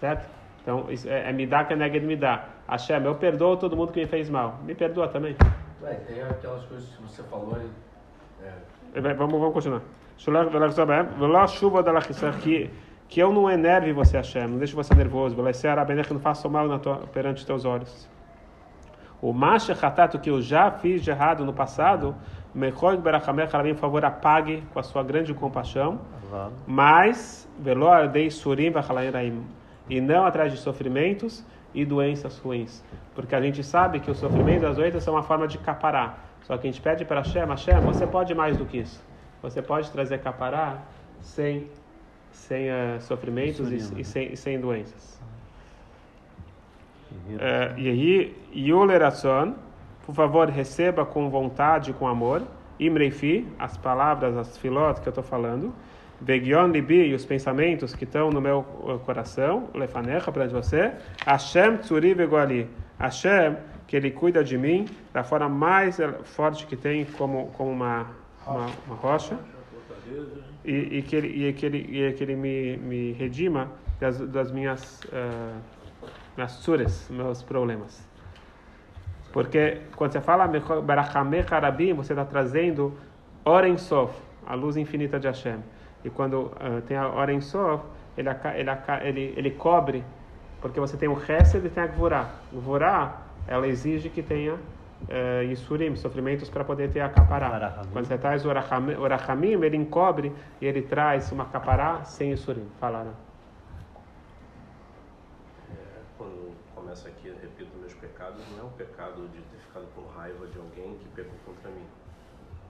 Certo? 0.00 0.28
Então, 0.62 0.86
isso 0.90 1.08
é, 1.08 1.30
é 1.30 1.32
me 1.32 1.46
dá 1.46 1.64
que 1.64 1.74
é 1.74 1.76
me 1.76 2.16
dá. 2.16 2.44
Hashem, 2.68 3.04
eu 3.04 3.14
perdoo 3.14 3.56
todo 3.56 3.76
mundo 3.76 3.92
que 3.92 4.00
me 4.00 4.06
fez 4.06 4.28
mal. 4.28 4.58
Me 4.64 4.74
perdoa 4.74 5.08
também. 5.08 5.36
Ué, 5.82 5.94
tem 5.94 6.22
aquelas 6.22 6.64
coisas 6.64 6.88
que 6.88 7.02
você 7.02 7.22
falou 7.24 7.56
aí. 7.56 7.68
É, 8.94 9.00
Bem, 9.00 9.14
Vamos, 9.14 9.38
vamos 9.38 9.54
continuar. 9.54 9.82
Velach 11.18 11.56
chuva 11.56 11.82
da 11.82 11.92
lachisar, 11.92 12.36
que 12.38 12.70
que 13.12 13.20
eu 13.20 13.30
não 13.30 13.50
enerve 13.50 13.92
você, 13.92 14.16
Hashem, 14.16 14.48
não 14.48 14.56
deixe 14.56 14.74
você 14.74 14.94
nervoso, 14.94 15.36
abenech, 15.38 16.10
não 16.14 16.18
faça 16.18 16.48
mal 16.48 16.66
na 16.66 16.78
tua, 16.78 16.96
perante 17.12 17.40
os 17.40 17.44
teus 17.44 17.66
olhos. 17.66 18.08
O 19.20 19.34
macha 19.34 19.74
hatato 19.74 20.18
que 20.18 20.30
eu 20.30 20.40
já 20.40 20.70
fiz 20.70 21.04
de 21.04 21.10
errado 21.10 21.44
no 21.44 21.52
passado, 21.52 22.16
mechog 22.54 23.00
berachamech, 23.00 23.50
por 23.50 23.76
favor, 23.76 24.04
apague 24.04 24.62
com 24.72 24.78
a 24.78 24.82
sua 24.82 25.02
grande 25.02 25.32
compaixão, 25.34 26.00
mas 26.66 27.48
velor 27.58 28.08
dei 28.08 28.30
surim 28.30 28.70
vachalairaim, 28.70 29.44
e 29.88 30.00
não 30.00 30.24
atrás 30.24 30.52
de 30.52 30.58
sofrimentos 30.58 31.44
e 31.74 31.84
doenças 31.84 32.38
ruins. 32.38 32.84
Porque 33.14 33.34
a 33.34 33.40
gente 33.40 33.62
sabe 33.62 34.00
que 34.00 34.10
o 34.10 34.14
sofrimento 34.14 34.62
das 34.62 34.76
doenças 34.76 35.02
são 35.02 35.14
uma 35.14 35.22
forma 35.22 35.46
de 35.46 35.58
caparar. 35.58 36.30
Só 36.42 36.56
que 36.56 36.66
a 36.66 36.70
gente 36.70 36.80
pede 36.80 37.04
para 37.04 37.20
Hashem, 37.20 37.46
Hashem, 37.46 37.80
você 37.80 38.06
pode 38.06 38.34
mais 38.34 38.56
do 38.56 38.64
que 38.64 38.78
isso. 38.78 39.02
Você 39.42 39.60
pode 39.62 39.90
trazer 39.90 40.18
capará 40.18 40.78
sem, 41.20 41.68
sem 42.30 42.68
uh, 42.68 43.00
sofrimentos 43.00 43.70
e, 43.70 44.00
e, 44.00 44.04
sem, 44.04 44.32
e 44.32 44.36
sem 44.36 44.60
doenças. 44.60 45.20
Aí, 47.76 48.34
Yuleratson, 48.54 49.54
por 50.04 50.14
favor, 50.14 50.48
receba 50.48 51.04
com 51.04 51.30
vontade, 51.30 51.92
com 51.92 52.06
amor. 52.08 52.42
Imreifi, 52.78 53.46
as 53.58 53.76
palavras, 53.76 54.36
as 54.36 54.58
filot 54.58 55.00
que 55.00 55.08
eu 55.08 55.10
estou 55.10 55.22
falando. 55.22 55.72
Vegion 56.20 56.68
libi, 56.68 57.14
os 57.14 57.24
pensamentos 57.24 57.94
que 57.94 58.04
estão 58.04 58.30
no 58.30 58.40
meu 58.40 58.62
coração. 59.04 59.68
Lefanecha, 59.74 60.32
para 60.32 60.48
você. 60.48 60.92
Hashem 61.24 61.76
tsuri 61.78 62.14
vegoali. 62.14 62.68
Hashem, 62.98 63.56
que 63.86 63.96
ele 63.96 64.10
cuida 64.10 64.42
de 64.42 64.56
mim 64.58 64.86
da 65.12 65.22
forma 65.22 65.48
mais 65.48 65.98
forte 66.24 66.66
que 66.66 66.76
tem, 66.76 67.04
como, 67.04 67.48
como 67.56 67.70
uma, 67.70 68.06
uma, 68.46 68.66
uma 68.86 68.96
rocha. 68.96 69.36
E, 70.64 70.98
e, 70.98 71.02
que 71.02 71.16
ele, 71.16 71.48
e 71.48 71.52
que 71.52 71.66
ele, 71.66 71.78
e 71.78 72.12
que 72.12 72.22
ele 72.22 72.36
me, 72.36 72.76
me 72.76 73.12
redima 73.12 73.70
das, 74.00 74.18
das 74.18 74.50
minhas, 74.50 75.00
uh, 75.04 75.58
minhas 76.36 76.52
suras, 76.52 77.08
meus 77.10 77.42
problemas. 77.42 78.11
Porque 79.32 79.80
quando 79.96 80.12
você 80.12 80.20
fala 80.20 80.46
Barachame 80.82 81.42
Karabim, 81.42 81.94
você 81.94 82.12
está 82.12 82.24
trazendo 82.24 82.94
Oren 83.44 83.78
Sof, 83.78 84.14
a 84.46 84.54
luz 84.54 84.76
infinita 84.76 85.18
de 85.18 85.26
Hashem. 85.26 85.58
E 86.04 86.10
quando 86.10 86.42
uh, 86.42 86.82
tem 86.86 86.96
a 86.96 87.08
Oren 87.08 87.40
Sof, 87.40 87.84
ele, 88.16 88.28
ele, 88.28 88.70
ele, 89.02 89.34
ele 89.36 89.50
cobre, 89.52 90.04
porque 90.60 90.78
você 90.78 90.96
tem 90.96 91.08
o 91.08 91.16
Hesed 91.16 91.66
e 91.66 91.70
tem 91.70 91.82
a 91.82 91.86
Gvorá. 91.86 92.30
Gvorá, 92.52 93.22
ela 93.46 93.66
exige 93.66 94.10
que 94.10 94.22
tenha 94.22 94.54
uh, 94.54 95.42
Yisurim, 95.44 95.96
sofrimentos 95.96 96.50
para 96.50 96.62
poder 96.62 96.90
ter 96.90 97.00
a 97.00 97.08
capará. 97.08 97.84
Quando 97.92 98.06
você 98.06 98.18
traz 98.18 98.44
o 98.44 98.50
Orachamim, 99.00 99.62
ele 99.64 99.76
encobre 99.76 100.32
e 100.60 100.66
ele 100.66 100.82
traz 100.82 101.32
uma 101.32 101.46
capará 101.46 102.04
sem 102.04 102.30
Yisurim. 102.30 102.66
Fala, 102.78 103.04
né? 103.04 103.12
começa 106.92 107.08
aqui, 107.08 107.32
pecados, 108.32 108.44
não 108.56 108.64
é 108.64 108.66
um 108.66 108.70
pecado 108.70 109.28
de 109.28 109.40
ter 109.40 109.58
ficado 109.58 109.86
com 109.94 110.06
raiva 110.16 110.46
de 110.46 110.58
alguém 110.58 110.96
que 110.98 111.08
pecou 111.08 111.34
contra 111.44 111.70
mim. 111.70 111.86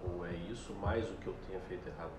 Ou 0.05 0.27
é 0.27 0.33
isso 0.51 0.73
mais 0.75 1.09
o 1.09 1.15
que 1.15 1.27
eu 1.29 1.35
tenha 1.47 1.61
feito 1.61 1.87
errado 1.87 2.11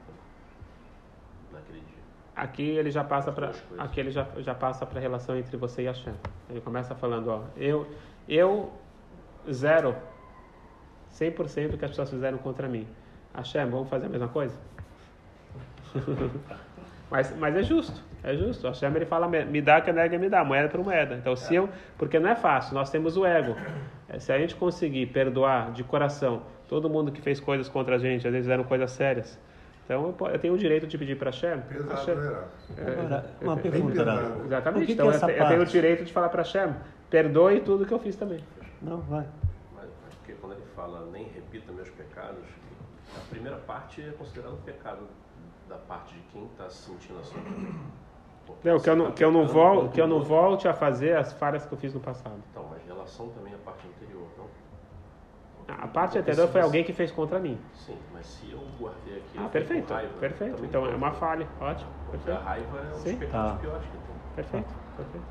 naquele 1.51 1.79
dia. 1.79 2.03
Aqui 2.35 2.63
ele 2.63 2.89
já 2.89 3.03
passa 3.03 3.31
para 3.31 3.51
aqui 3.77 3.99
ele 3.99 4.09
já, 4.09 4.27
já 4.37 4.55
passa 4.55 4.85
para 4.85 4.97
a 4.97 5.01
relação 5.01 5.37
entre 5.37 5.55
você 5.57 5.83
e 5.83 5.85
Hashem. 5.85 6.13
Ele 6.49 6.61
começa 6.61 6.95
falando, 6.95 7.27
ó, 7.27 7.43
eu 7.57 7.87
eu 8.27 8.71
zero 9.51 9.95
100% 11.13 11.77
que 11.77 11.85
as 11.85 11.91
pessoas 11.91 12.09
fizeram 12.09 12.37
contra 12.37 12.67
mim. 12.67 12.87
Hashem, 13.35 13.69
vamos 13.69 13.89
fazer 13.89 14.07
a 14.07 14.09
mesma 14.09 14.29
coisa? 14.29 14.57
mas, 17.11 17.35
mas 17.37 17.55
é 17.55 17.63
justo. 17.63 18.01
É 18.23 18.35
justo. 18.35 18.67
Hashem 18.67 18.95
ele 18.95 19.05
fala, 19.05 19.27
me 19.27 19.61
dá 19.61 19.81
que 19.81 19.91
nega 19.91 20.17
me 20.17 20.29
dá, 20.29 20.43
moeda 20.43 20.69
por 20.69 20.81
moeda. 20.81 21.15
Então, 21.15 21.35
se 21.35 21.53
eu. 21.53 21.69
Porque 21.97 22.17
não 22.19 22.29
é 22.29 22.35
fácil, 22.35 22.73
nós 22.73 22.89
temos 22.89 23.17
o 23.17 23.25
ego. 23.25 23.55
É, 24.07 24.17
se 24.17 24.31
a 24.31 24.37
gente 24.37 24.55
conseguir 24.55 25.07
perdoar 25.07 25.71
de 25.71 25.83
coração 25.83 26.43
todo 26.67 26.89
mundo 26.89 27.11
que 27.11 27.21
fez 27.21 27.39
coisas 27.39 27.67
contra 27.67 27.95
a 27.95 27.97
gente, 27.97 28.25
às 28.25 28.31
vezes 28.31 28.45
fizeram 28.45 28.63
coisas 28.63 28.91
sérias. 28.91 29.39
Então, 29.85 30.15
eu 30.31 30.39
tenho 30.39 30.53
o 30.53 30.57
direito 30.57 30.87
de 30.87 30.97
pedir 30.97 31.17
para 31.17 31.29
Hashem. 31.29 31.59
Pesado, 31.61 31.89
Hashem. 31.89 32.13
Agora, 32.13 33.25
uma 33.41 33.57
pergunta, 33.57 33.91
pesado. 33.91 34.45
Exatamente. 34.45 34.85
que 34.85 34.91
então, 34.93 35.11
que 35.11 35.31
é 35.31 35.41
eu, 35.41 35.47
tenho 35.47 35.61
o 35.61 35.65
direito 35.65 36.05
de 36.05 36.13
falar 36.13 36.29
para 36.29 36.41
Hashem, 36.41 36.73
perdoe 37.09 37.59
tudo 37.59 37.85
que 37.85 37.93
eu 37.93 37.99
fiz 37.99 38.15
também. 38.15 38.41
Não, 38.81 39.01
vai. 39.01 39.25
Mas, 39.75 39.89
mas 40.05 40.15
porque 40.15 40.33
quando 40.33 40.53
ele 40.53 40.65
fala 40.73 41.05
nem 41.11 41.25
repita 41.25 41.73
meus 41.73 41.89
pecados, 41.89 42.45
a 43.17 43.29
primeira 43.29 43.57
parte 43.57 44.01
é 44.01 44.11
considerado 44.13 44.57
pecado 44.63 45.05
da 45.67 45.75
parte 45.75 46.13
de 46.15 46.21
quem 46.31 46.45
está 46.45 46.69
se 46.69 46.89
sentindo 46.89 47.19
assim. 47.19 47.37
Não, 48.63 48.79
que 48.79 48.89
eu 48.89 48.95
não, 48.95 49.05
tá 49.07 49.11
que 49.11 49.23
eu 49.23 49.31
não, 49.31 49.45
vol, 49.45 49.89
que 49.89 49.99
eu 50.01 50.07
não 50.07 50.21
volte 50.23 50.67
a 50.67 50.73
fazer 50.73 51.17
as 51.17 51.33
falhas 51.33 51.65
que 51.65 51.73
eu 51.73 51.77
fiz 51.77 51.93
no 51.93 51.99
passado. 51.99 52.41
Então, 52.49 52.65
mas 52.69 52.83
relação 52.85 53.29
também 53.29 53.51
é 53.53 53.55
a 53.55 53.59
parte 53.59 53.85
anterior, 53.87 54.27
não? 54.37 54.47
A 55.67 55.87
parte 55.87 56.13
Porque 56.13 56.19
anterior 56.31 56.47
foi 56.49 56.61
você- 56.61 56.65
alguém 56.65 56.83
que 56.83 56.93
fez 56.93 57.11
contra 57.11 57.39
mim. 57.39 57.57
Sim, 57.73 57.97
mas 58.11 58.25
se 58.25 58.51
eu 58.51 58.59
guardei 58.79 59.17
aqui. 59.17 59.37
Ah, 59.37 59.47
perfeito, 59.49 59.87
com 59.87 59.93
raiva, 59.93 60.13
perfeito. 60.19 60.65
Então 60.65 60.85
é 60.85 60.95
uma 60.95 61.11
falha, 61.11 61.47
ótimo, 61.59 61.89
Porque 62.05 62.29
a 62.29 62.35
perfeito, 62.35 62.43
raiva 62.45 62.77
é 62.79 62.89
um 62.89 62.99
Sim. 62.99 63.09
dos 63.11 63.19
pecados 63.19 63.51
Tá. 63.53 63.57
piores 63.59 63.85
que 63.87 63.97
tem. 63.97 64.15
perfeito, 64.35 64.73
perfeito. 64.95 65.25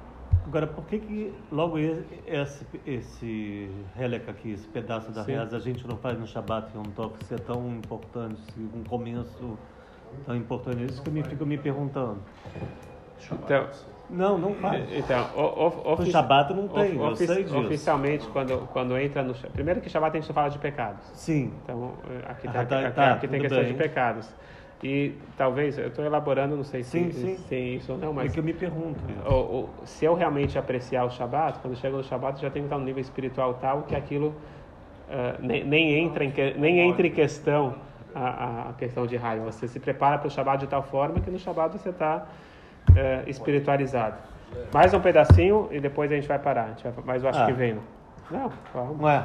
Agora, 0.44 0.66
por 0.66 0.84
que 0.86 0.98
que 0.98 1.46
logo 1.52 1.78
esse, 1.78 2.66
esse, 2.84 3.86
relic 3.94 4.28
aqui, 4.28 4.50
esse 4.52 4.66
pedaço 4.66 5.12
da 5.12 5.22
reza, 5.22 5.56
a 5.56 5.60
gente 5.60 5.86
não 5.86 5.96
faz 5.96 6.18
no 6.18 6.26
Shabbat 6.26 6.74
Yom 6.76 6.82
Tov, 6.82 7.16
se 7.24 7.34
é 7.34 7.38
tão 7.38 7.68
importante, 7.76 8.40
se 8.40 8.60
um 8.60 8.82
começo 8.82 9.58
tão 10.24 10.34
importante? 10.34 10.82
É 10.82 10.86
Isso 10.86 11.00
que 11.02 11.08
eu 11.08 11.12
me 11.12 11.22
fico 11.22 11.46
me 11.46 11.58
perguntando. 11.58 12.22
Então, 13.30 13.66
Não, 14.10 14.36
não 14.38 14.54
faz. 14.54 14.84
então 14.92 15.26
o, 15.36 15.40
o, 15.40 15.70
No 15.84 15.92
ofici- 15.92 16.10
Shabbat 16.10 16.52
não 16.52 16.68
tem, 16.68 16.96
eu 16.96 17.16
sei 17.16 17.44
disso. 17.44 17.58
Oficialmente, 17.58 18.26
quando, 18.28 18.68
quando 18.72 18.96
entra 18.98 19.22
no... 19.22 19.34
Primeiro 19.34 19.80
que 19.80 19.88
Shabbat 19.88 20.16
a 20.16 20.20
gente 20.20 20.32
fala 20.32 20.48
de 20.48 20.58
pecados. 20.58 21.04
Sim. 21.14 21.52
Então, 21.64 21.92
eh, 22.10 22.30
aqui, 22.30 22.48
Ah, 22.48 22.52
tem, 22.52 22.66
tá, 22.66 22.78
aqui, 22.80 22.94
tá, 22.96 23.12
aqui 23.12 23.20
tem 23.28 23.40
tudo 23.40 23.40
questão 23.48 23.58
bem. 23.64 23.72
de 23.72 23.78
pecados. 23.78 24.34
E 24.82 25.14
talvez, 25.36 25.78
eu 25.78 25.86
estou 25.88 26.04
elaborando, 26.04 26.56
não 26.56 26.64
sei 26.64 26.82
Sim, 26.82 27.12
se, 27.12 27.36
se 27.36 27.54
é 27.54 27.58
isso 27.60 27.92
ou 27.92 27.98
não, 27.98 28.10
É 28.10 28.12
mas 28.14 28.32
que 28.32 28.40
eu 28.40 28.42
me 28.44 28.52
pergunto. 28.52 28.98
o, 29.24 29.30
o, 29.32 29.70
se 29.84 30.04
eu 30.04 30.12
realmente 30.14 30.58
apreciar 30.58 31.04
o 31.04 31.10
Shabat, 31.10 31.60
quando 31.60 31.76
chega 31.76 31.96
no 31.96 32.02
Shabat, 32.02 32.40
já 32.42 32.50
tenho 32.50 32.66
que 32.66 32.74
estar 32.74 32.84
nível 32.84 33.00
espiritual 33.00 33.54
tal 33.54 33.82
que 33.82 33.94
aquilo 33.94 34.34
eh, 35.08 35.36
nem, 35.38 35.64
nem, 35.64 35.94
entra 36.00 36.24
em, 36.24 36.32
nem 36.58 36.80
entra 36.80 37.06
em 37.06 37.12
questão 37.12 37.76
a, 38.12 38.70
a- 38.70 38.72
questão 38.76 39.06
de 39.06 39.16
raiva. 39.16 39.44
Você 39.52 39.68
se 39.68 39.78
prepara 39.78 40.18
para 40.18 40.26
o 40.26 40.30
Shabat 40.30 40.58
de 40.64 40.66
tal 40.66 40.82
forma 40.82 41.20
que 41.20 41.30
no 41.30 41.38
Shabat 41.38 41.78
você 41.78 41.90
está 41.90 42.26
eh, 42.96 43.22
espiritualizado. 43.26 44.16
Mais 44.72 44.92
um 44.92 45.00
pedacinho 45.00 45.68
e 45.70 45.80
depois 45.80 46.10
a 46.12 46.14
gente 46.14 46.28
vai 46.28 46.38
parar. 46.38 46.64
A 46.64 46.68
gente 46.68 46.82
vai, 46.84 46.92
mas 47.04 47.22
eu 47.22 47.28
acho 47.30 47.40
Ah. 47.40 47.46
que 47.46 47.52
vem. 47.52 47.78
Não, 48.30 48.50
vamos. 48.72 49.10
É? 49.10 49.24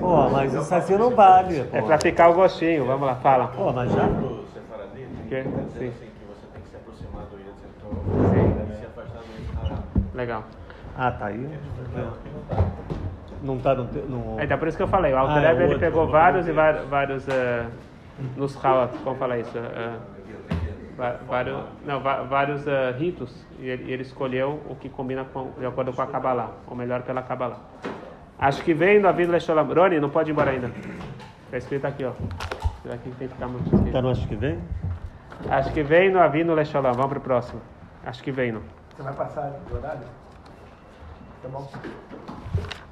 Pô, 0.00 0.30
mas 0.30 0.52
isso 0.54 0.74
assim 0.74 0.96
não 0.96 1.10
vale. 1.10 1.60
É 1.72 1.82
para 1.82 1.98
ficar 1.98 2.28
o 2.30 2.34
gostinho. 2.34 2.86
Vamos 2.86 3.06
lá, 3.06 3.16
fala. 3.16 3.48
Pô, 3.48 3.72
mas 3.72 3.90
já. 3.92 4.08
Que? 5.28 5.42
Sim. 5.78 5.88
assim 5.88 6.08
Legal. 10.14 10.44
Ah, 10.96 11.10
tá 11.10 11.26
aí. 11.26 11.48
Não 13.42 13.58
tá 13.58 13.74
no. 13.74 13.84
no... 13.84 14.40
Então, 14.42 14.56
por 14.58 14.68
isso 14.68 14.76
que 14.76 14.82
eu 14.82 14.88
falei, 14.88 15.12
o 15.12 15.18
Alter 15.18 15.36
Ah, 15.36 15.42
é 15.48 15.52
ele 15.52 15.64
outro, 15.64 15.78
pegou 15.80 16.00
outro 16.02 16.12
vários 16.12 16.48
e 16.48 16.52
vários, 16.52 16.88
vários 16.88 17.28
eh, 17.28 17.66
nos 18.36 18.64
Halat, 18.64 18.90
como 19.02 19.16
falar 19.16 19.38
isso? 19.38 19.58
va- 19.58 20.13
vários, 21.26 21.64
não, 21.84 22.00
vários 22.00 22.66
uh, 22.66 22.96
ritos 22.98 23.34
e 23.58 23.68
ele, 23.68 23.92
ele, 23.92 24.02
escolheu 24.02 24.60
o 24.68 24.76
que 24.76 24.88
combina 24.88 25.24
com, 25.24 25.52
de 25.58 25.66
acordo 25.66 25.92
com 25.92 26.02
a 26.02 26.06
Kabbalah, 26.06 26.50
ou 26.66 26.76
melhor, 26.76 27.02
pela 27.02 27.22
Kabbalah. 27.22 27.58
Acho 28.38 28.62
que 28.62 28.74
vem 28.74 29.00
da 29.00 29.12
Vila 29.12 29.38
Sholam. 29.40 29.66
Rony, 29.72 30.00
não 30.00 30.10
pode 30.10 30.30
ir 30.30 30.32
embora 30.32 30.50
ainda. 30.50 30.70
Está 31.46 31.58
escrito 31.58 31.86
aqui, 31.86 32.04
ó. 32.04 32.12
Será 32.82 32.96
que 32.98 33.10
tem 33.10 33.28
que 33.28 33.34
ficar 33.34 33.48
muito 33.48 33.74
escrito? 33.74 33.92
Tá 33.92 34.10
acho 34.10 34.28
que 34.28 34.36
vem? 34.36 34.58
Acho 35.48 35.72
que 35.72 35.82
vem 35.82 36.10
no 36.10 36.20
Avino 36.20 36.54
Lecholam. 36.54 36.92
Vamos 36.92 37.10
pro 37.10 37.20
próximo. 37.20 37.60
Acho 38.04 38.22
que 38.22 38.30
vem, 38.30 38.52
não. 38.52 38.62
Você 38.94 39.02
vai 39.02 39.14
passar 39.14 39.50
do 39.50 39.76
horário? 39.76 40.06
Tá 41.42 41.48
bom. 41.48 41.70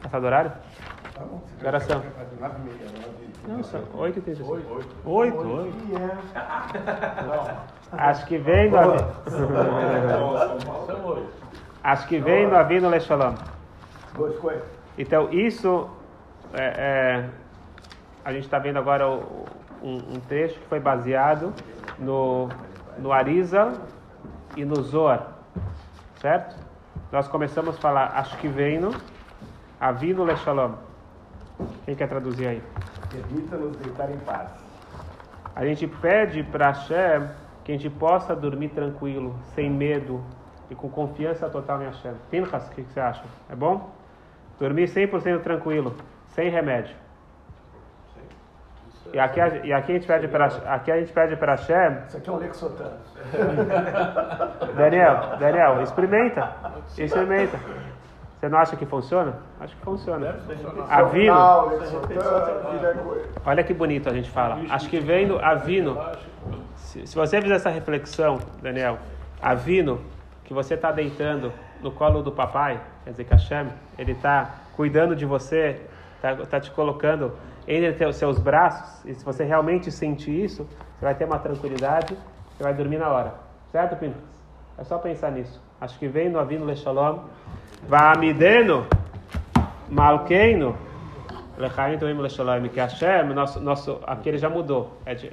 Passar 0.02 0.20
do 0.20 0.26
horário? 0.26 0.52
Tá 1.14 1.20
bom. 1.20 1.42
Que 1.58 1.66
horas 1.66 1.82
são? 1.84 2.02
Não, 3.46 3.62
são 3.62 3.82
8h36. 3.94 4.46
8 4.46 4.86
8 5.04 5.38
Acho 7.92 8.26
que 8.26 8.38
vem 8.38 8.70
no 8.70 8.78
Avino. 8.78 9.06
Acho 11.84 12.06
que 12.06 12.18
Avino 12.56 12.88
Lesholam. 12.88 13.34
Boas 14.14 14.36
coisas. 14.36 14.62
Então, 14.96 15.30
isso, 15.32 15.88
é, 16.54 16.64
é, 16.64 17.24
a 18.24 18.32
gente 18.32 18.44
está 18.44 18.58
vendo 18.58 18.78
agora 18.78 19.08
o- 19.08 19.44
um, 19.82 19.96
um 20.14 20.20
trecho 20.28 20.58
que 20.60 20.66
foi 20.68 20.78
baseado 20.78 21.52
no, 21.98 22.48
no 22.98 23.12
Arizal 23.12 23.72
e 24.56 24.64
no 24.64 24.76
Zohar, 24.82 25.28
certo? 26.20 26.56
Nós 27.10 27.26
começamos 27.26 27.76
a 27.76 27.78
falar, 27.80 28.12
acho 28.16 28.36
que 28.38 28.48
vem 28.48 28.78
no 28.78 28.94
Avino 29.80 30.24
Leshalom. 30.24 30.72
Quem 31.84 31.94
quer 31.96 32.08
traduzir 32.08 32.46
aí? 32.46 32.62
Permita-nos 33.10 33.76
deitar 33.76 34.10
em 34.10 34.18
paz. 34.18 34.48
A 35.54 35.64
gente 35.66 35.86
pede 35.86 36.42
para 36.44 36.68
Hashem 36.68 37.28
que 37.64 37.72
a 37.72 37.76
gente 37.76 37.88
possa 37.90 38.34
dormir 38.34 38.68
tranquilo, 38.70 39.34
sem 39.54 39.70
medo 39.70 40.22
e 40.70 40.74
com 40.74 40.88
confiança 40.88 41.48
total 41.48 41.80
em 41.82 41.86
Hashem. 41.86 42.12
Pinchas, 42.30 42.66
o 42.68 42.70
que, 42.72 42.82
você 42.82 43.00
acha? 43.00 43.22
É 43.50 43.54
bom? 43.54 43.90
Dormir 44.58 44.84
100% 44.88 45.40
tranquilo, 45.42 45.94
sem 46.28 46.50
remédio. 46.50 46.94
E 49.12 49.18
aqui, 49.18 49.40
a- 49.40 49.48
e 49.66 49.72
aqui 49.72 49.92
a 49.92 49.94
gente 49.94 50.06
pede 50.06 50.28
para 50.28 50.46
aqui 50.46 50.90
a 50.90 50.96
gente 50.98 51.12
pede 51.12 51.36
para 51.36 51.52
Hashem, 51.52 51.98
Isso 52.06 52.16
aqui 52.16 52.30
é 52.30 52.32
um 52.32 52.36
Lexotan. 52.36 52.92
Daniel, 54.76 55.36
Daniel, 55.38 55.82
experimenta, 55.82 56.50
experimenta. 56.96 57.58
Você 58.38 58.48
não 58.48 58.58
acha 58.58 58.74
que 58.76 58.86
funciona? 58.86 59.34
Acho 59.60 59.76
que 59.76 59.82
funciona. 59.84 60.34
Avino. 60.88 61.32
Avino. 61.34 63.22
Olha 63.44 63.62
que 63.62 63.72
bonito 63.74 64.08
a 64.08 64.12
gente 64.12 64.30
fala. 64.30 64.58
Acho 64.70 64.88
que 64.88 64.98
vem 64.98 65.28
do 65.28 65.38
avino. 65.38 65.96
Se, 66.92 67.06
se 67.06 67.14
você 67.16 67.40
fizer 67.40 67.54
essa 67.54 67.70
reflexão, 67.70 68.38
Daniel, 68.60 68.98
avino, 69.40 69.98
que 70.44 70.52
você 70.52 70.74
está 70.74 70.92
deitando 70.92 71.50
no 71.80 71.90
colo 71.90 72.22
do 72.22 72.30
papai, 72.30 72.78
quer 73.02 73.12
dizer 73.12 73.24
que 73.24 73.32
Hashem, 73.32 73.68
ele 73.96 74.12
está 74.12 74.56
cuidando 74.76 75.16
de 75.16 75.24
você, 75.24 75.80
está 76.16 76.36
tá 76.44 76.60
te 76.60 76.70
colocando 76.70 77.32
entre 77.66 78.04
os 78.04 78.16
seus 78.16 78.38
braços, 78.38 79.02
e 79.06 79.14
se 79.14 79.24
você 79.24 79.42
realmente 79.42 79.90
sentir 79.90 80.44
isso, 80.44 80.68
você 80.98 81.04
vai 81.06 81.14
ter 81.14 81.24
uma 81.24 81.38
tranquilidade, 81.38 82.14
você 82.50 82.62
vai 82.62 82.74
dormir 82.74 82.98
na 82.98 83.08
hora. 83.08 83.34
Certo, 83.70 83.96
Pintas? 83.96 84.20
É 84.76 84.84
só 84.84 84.98
pensar 84.98 85.30
nisso. 85.30 85.62
Acho 85.80 85.98
que 85.98 86.06
vem 86.06 86.28
no 86.28 86.38
Avino 86.38 86.66
Lechalom. 86.66 87.20
Va'amideno 87.88 88.86
Malkeino 89.88 90.76
Lechaim 91.56 91.98
Tovim 91.98 92.20
Lechalom. 92.20 92.68
Que 92.68 92.80
Hashem, 92.80 93.32
nosso, 93.32 93.60
nosso, 93.60 94.00
aquele 94.06 94.36
já 94.36 94.50
mudou. 94.50 94.98
É 95.06 95.14
de, 95.14 95.32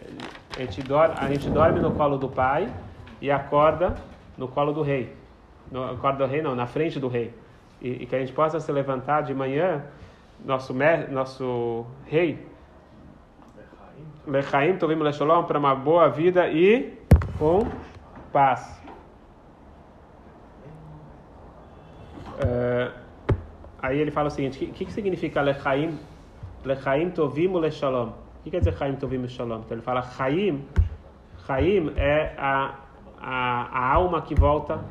a, 0.62 0.66
gente 0.66 0.84
dorme, 0.84 1.16
a 1.18 1.28
gente 1.28 1.50
dorme 1.50 1.80
no 1.80 1.92
colo 1.92 2.18
do 2.18 2.28
pai 2.28 2.70
e 3.22 3.32
acorda 3.32 3.96
no 4.38 4.48
colo 4.48 4.74
do 4.74 4.82
rei. 4.82 5.16
No 5.72 5.98
colo 5.98 6.18
do 6.18 6.26
rei 6.26 6.42
não, 6.42 6.54
na 6.54 6.68
frente 6.68 7.00
do 7.00 7.08
rei. 7.08 7.34
E, 7.82 8.04
e 8.04 8.06
que 8.06 8.16
a 8.16 8.20
gente 8.20 8.34
possa 8.34 8.60
se 8.60 8.70
levantar 8.72 9.22
de 9.22 9.34
manhã, 9.34 9.86
nosso, 10.46 10.76
nosso 11.10 11.86
rei, 12.06 12.46
Lechaim 14.28 14.78
Tovim 14.78 14.96
Lechalom, 14.96 15.44
para 15.46 15.58
uma 15.58 15.74
boa 15.74 16.10
vida 16.10 16.48
e 16.50 16.98
com 17.38 17.66
paz. 18.32 18.80
Uh, 22.36 22.94
aí 23.82 23.98
ele 23.98 24.12
fala 24.12 24.28
o 24.28 24.32
seguinte: 24.32 24.66
o 24.66 24.74
que, 24.74 24.86
que 24.86 24.92
significa 24.92 25.42
lechaim, 25.42 25.98
lechaim 26.64 27.10
tovim 27.10 27.48
lechalom? 27.58 28.12
Que 28.50 28.54
quer 28.54 28.60
dizer 28.62 28.78
chaim 28.80 28.96
tovim 28.96 29.18
lechalom? 29.18 29.60
Então 29.60 29.76
ele 29.76 29.84
fala 29.84 30.02
chaim, 30.02 30.66
chaim 31.46 31.94
é 31.96 32.34
a, 32.36 32.80
a, 33.22 33.80
a 33.80 33.94
alma 33.94 34.24
que 34.24 34.34
volta 34.34 34.84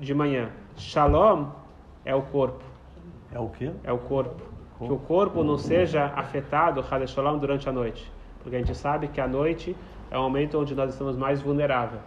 de 0.00 0.14
manhã. 0.14 0.48
Shalom 0.78 1.50
é 2.06 2.14
o 2.14 2.22
corpo. 2.22 2.64
É 3.30 3.38
o 3.38 3.50
quê? 3.50 3.70
É 3.84 3.92
o 3.92 3.98
corpo. 3.98 4.42
Que 4.78 4.90
o 4.90 4.98
corpo 4.98 5.44
não 5.44 5.58
seja 5.58 6.06
afetado, 6.16 6.82
Shalom, 7.06 7.36
durante 7.36 7.68
a 7.68 7.72
noite. 7.72 8.10
Porque 8.42 8.56
a 8.56 8.58
gente 8.60 8.74
sabe 8.74 9.08
que 9.08 9.20
a 9.20 9.28
noite 9.28 9.76
é 10.10 10.16
o 10.16 10.22
momento 10.22 10.58
onde 10.58 10.74
nós 10.74 10.90
estamos 10.90 11.18
mais 11.18 11.42
vulneráveis. 11.42 12.00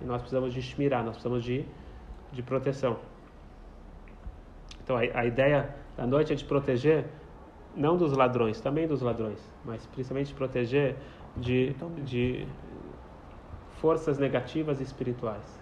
E 0.00 0.04
nós 0.04 0.22
precisamos 0.22 0.52
de 0.52 0.60
shmirah, 0.60 1.04
nós 1.04 1.12
precisamos 1.12 1.44
de, 1.44 1.64
de 2.32 2.42
proteção. 2.42 2.96
Então 4.82 4.96
a, 4.96 5.02
a 5.20 5.24
ideia 5.24 5.72
da 5.96 6.04
noite 6.04 6.32
é 6.32 6.34
de 6.34 6.44
proteger, 6.44 7.06
não 7.76 7.96
dos 7.96 8.12
ladrões, 8.12 8.60
também 8.60 8.86
dos 8.86 9.02
ladrões, 9.02 9.38
mas 9.64 9.86
principalmente 9.86 10.34
proteger 10.34 10.96
de, 11.36 11.74
de 12.04 12.46
forças 13.80 14.18
negativas 14.18 14.80
espirituais. 14.80 15.60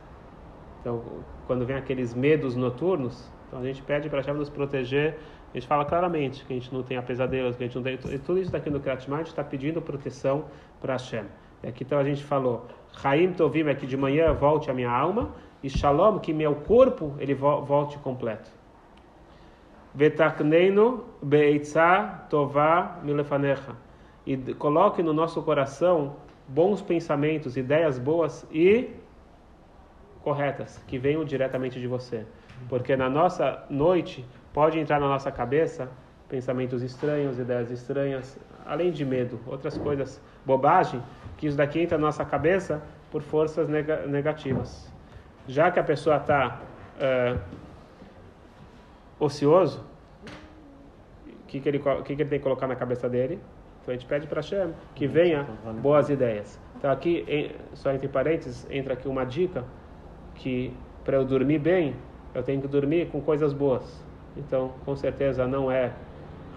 Então, 0.81 1.02
quando 1.47 1.64
vem 1.67 1.76
aqueles 1.76 2.14
medos 2.14 2.57
noturnos, 2.57 3.31
então 3.47 3.61
a 3.61 3.64
gente 3.64 3.83
pede 3.83 4.09
para 4.09 4.29
a 4.31 4.35
nos 4.35 4.49
proteger. 4.49 5.19
A 5.52 5.59
gente 5.59 5.67
fala 5.67 5.85
claramente 5.85 6.45
que 6.45 6.52
a 6.52 6.57
gente 6.57 6.73
não 6.73 6.83
tem 6.83 7.00
pesadelos, 7.02 7.57
que 7.57 7.64
a 7.64 7.67
gente 7.67 7.75
não 7.76 7.83
tem. 7.83 7.99
Tudo 7.99 8.38
isso 8.38 8.52
daqui 8.52 8.71
no 8.71 8.81
Kratimah, 8.81 9.17
a 9.17 9.19
gente 9.19 9.29
está 9.29 9.43
pedindo 9.43 9.83
proteção 9.83 10.45
para 10.81 10.95
Hashem. 10.95 11.25
E 11.62 11.69
aqui 11.69 11.83
então 11.83 11.99
a 11.99 12.05
gente 12.05 12.23
falou: 12.23 12.67
Chaim 12.93 13.33
Tovim 13.33 13.69
é 13.69 13.75
que 13.75 13.87
de 13.87 13.97
manhã 13.97 14.33
volte 14.33 14.71
a 14.71 14.75
minha 14.75 14.90
alma, 14.90 15.35
e 15.62 15.69
Shalom, 15.69 16.19
que 16.19 16.33
meu 16.33 16.55
corpo 16.55 17.14
ele 17.19 17.35
volte 17.35 17.99
completo. 17.99 18.50
Vetakneinu 19.94 21.04
beitza 21.23 22.24
tová 22.29 22.98
milefanecha. 23.03 23.74
E 24.26 24.37
coloque 24.55 25.03
no 25.03 25.12
nosso 25.12 25.42
coração 25.42 26.16
bons 26.46 26.83
pensamentos, 26.83 27.57
ideias 27.57 27.98
boas 27.98 28.46
e 28.53 28.90
corretas, 30.22 30.83
que 30.87 30.98
venham 30.98 31.24
diretamente 31.24 31.81
de 31.81 31.87
você. 31.87 32.26
Porque 32.68 32.96
na 32.96 33.09
nossa 33.09 33.64
noite 33.70 34.24
pode 34.53 34.79
entrar 34.79 35.00
na 35.00 35.09
nossa 35.09 35.31
cabeça 35.31 35.88
pensamentos 36.29 36.83
estranhos, 36.83 37.38
ideias 37.38 37.70
estranhas, 37.70 38.38
além 38.64 38.92
de 38.92 39.05
medo, 39.05 39.40
outras 39.46 39.76
coisas, 39.76 40.22
bobagem, 40.46 41.03
que 41.37 41.46
isso 41.46 41.57
daqui 41.57 41.81
entra 41.81 41.98
na 41.98 42.07
nossa 42.07 42.24
cabeça 42.24 42.81
por 43.11 43.22
forças 43.22 43.68
negativas. 43.68 44.92
Já 45.48 45.70
que 45.70 45.81
a 45.81 45.85
pessoa 45.85 46.18
está 46.18 46.61
uh, 46.96 47.40
ocioso, 49.20 49.85
o 51.28 51.46
que, 51.46 51.61
que, 51.61 51.68
ele, 51.68 51.78
que, 51.78 52.16
que 52.16 52.22
ele 52.22 52.28
tem 52.28 52.38
que 52.38 52.42
colocar 52.42 52.66
na 52.66 52.74
cabeça 52.74 53.09
dele? 53.09 53.38
Então 53.83 53.92
a 53.92 53.96
gente 53.96 54.06
pede 54.06 54.26
para 54.26 54.40
Hashem 54.40 54.72
que 54.94 55.06
venha 55.06 55.46
boas 55.80 56.09
ideias. 56.09 56.59
Então 56.76 56.90
aqui, 56.90 57.24
em, 57.28 57.52
só 57.74 57.92
entre 57.92 58.09
parênteses, 58.09 58.66
entra 58.70 58.94
aqui 58.94 59.06
uma 59.06 59.24
dica 59.24 59.64
que 60.35 60.72
para 61.04 61.16
eu 61.16 61.24
dormir 61.24 61.59
bem, 61.59 61.94
eu 62.35 62.42
tenho 62.42 62.61
que 62.61 62.68
dormir 62.68 63.09
com 63.11 63.20
coisas 63.20 63.52
boas. 63.52 64.04
Então, 64.37 64.72
com 64.85 64.94
certeza 64.94 65.46
não 65.46 65.70
é 65.70 65.92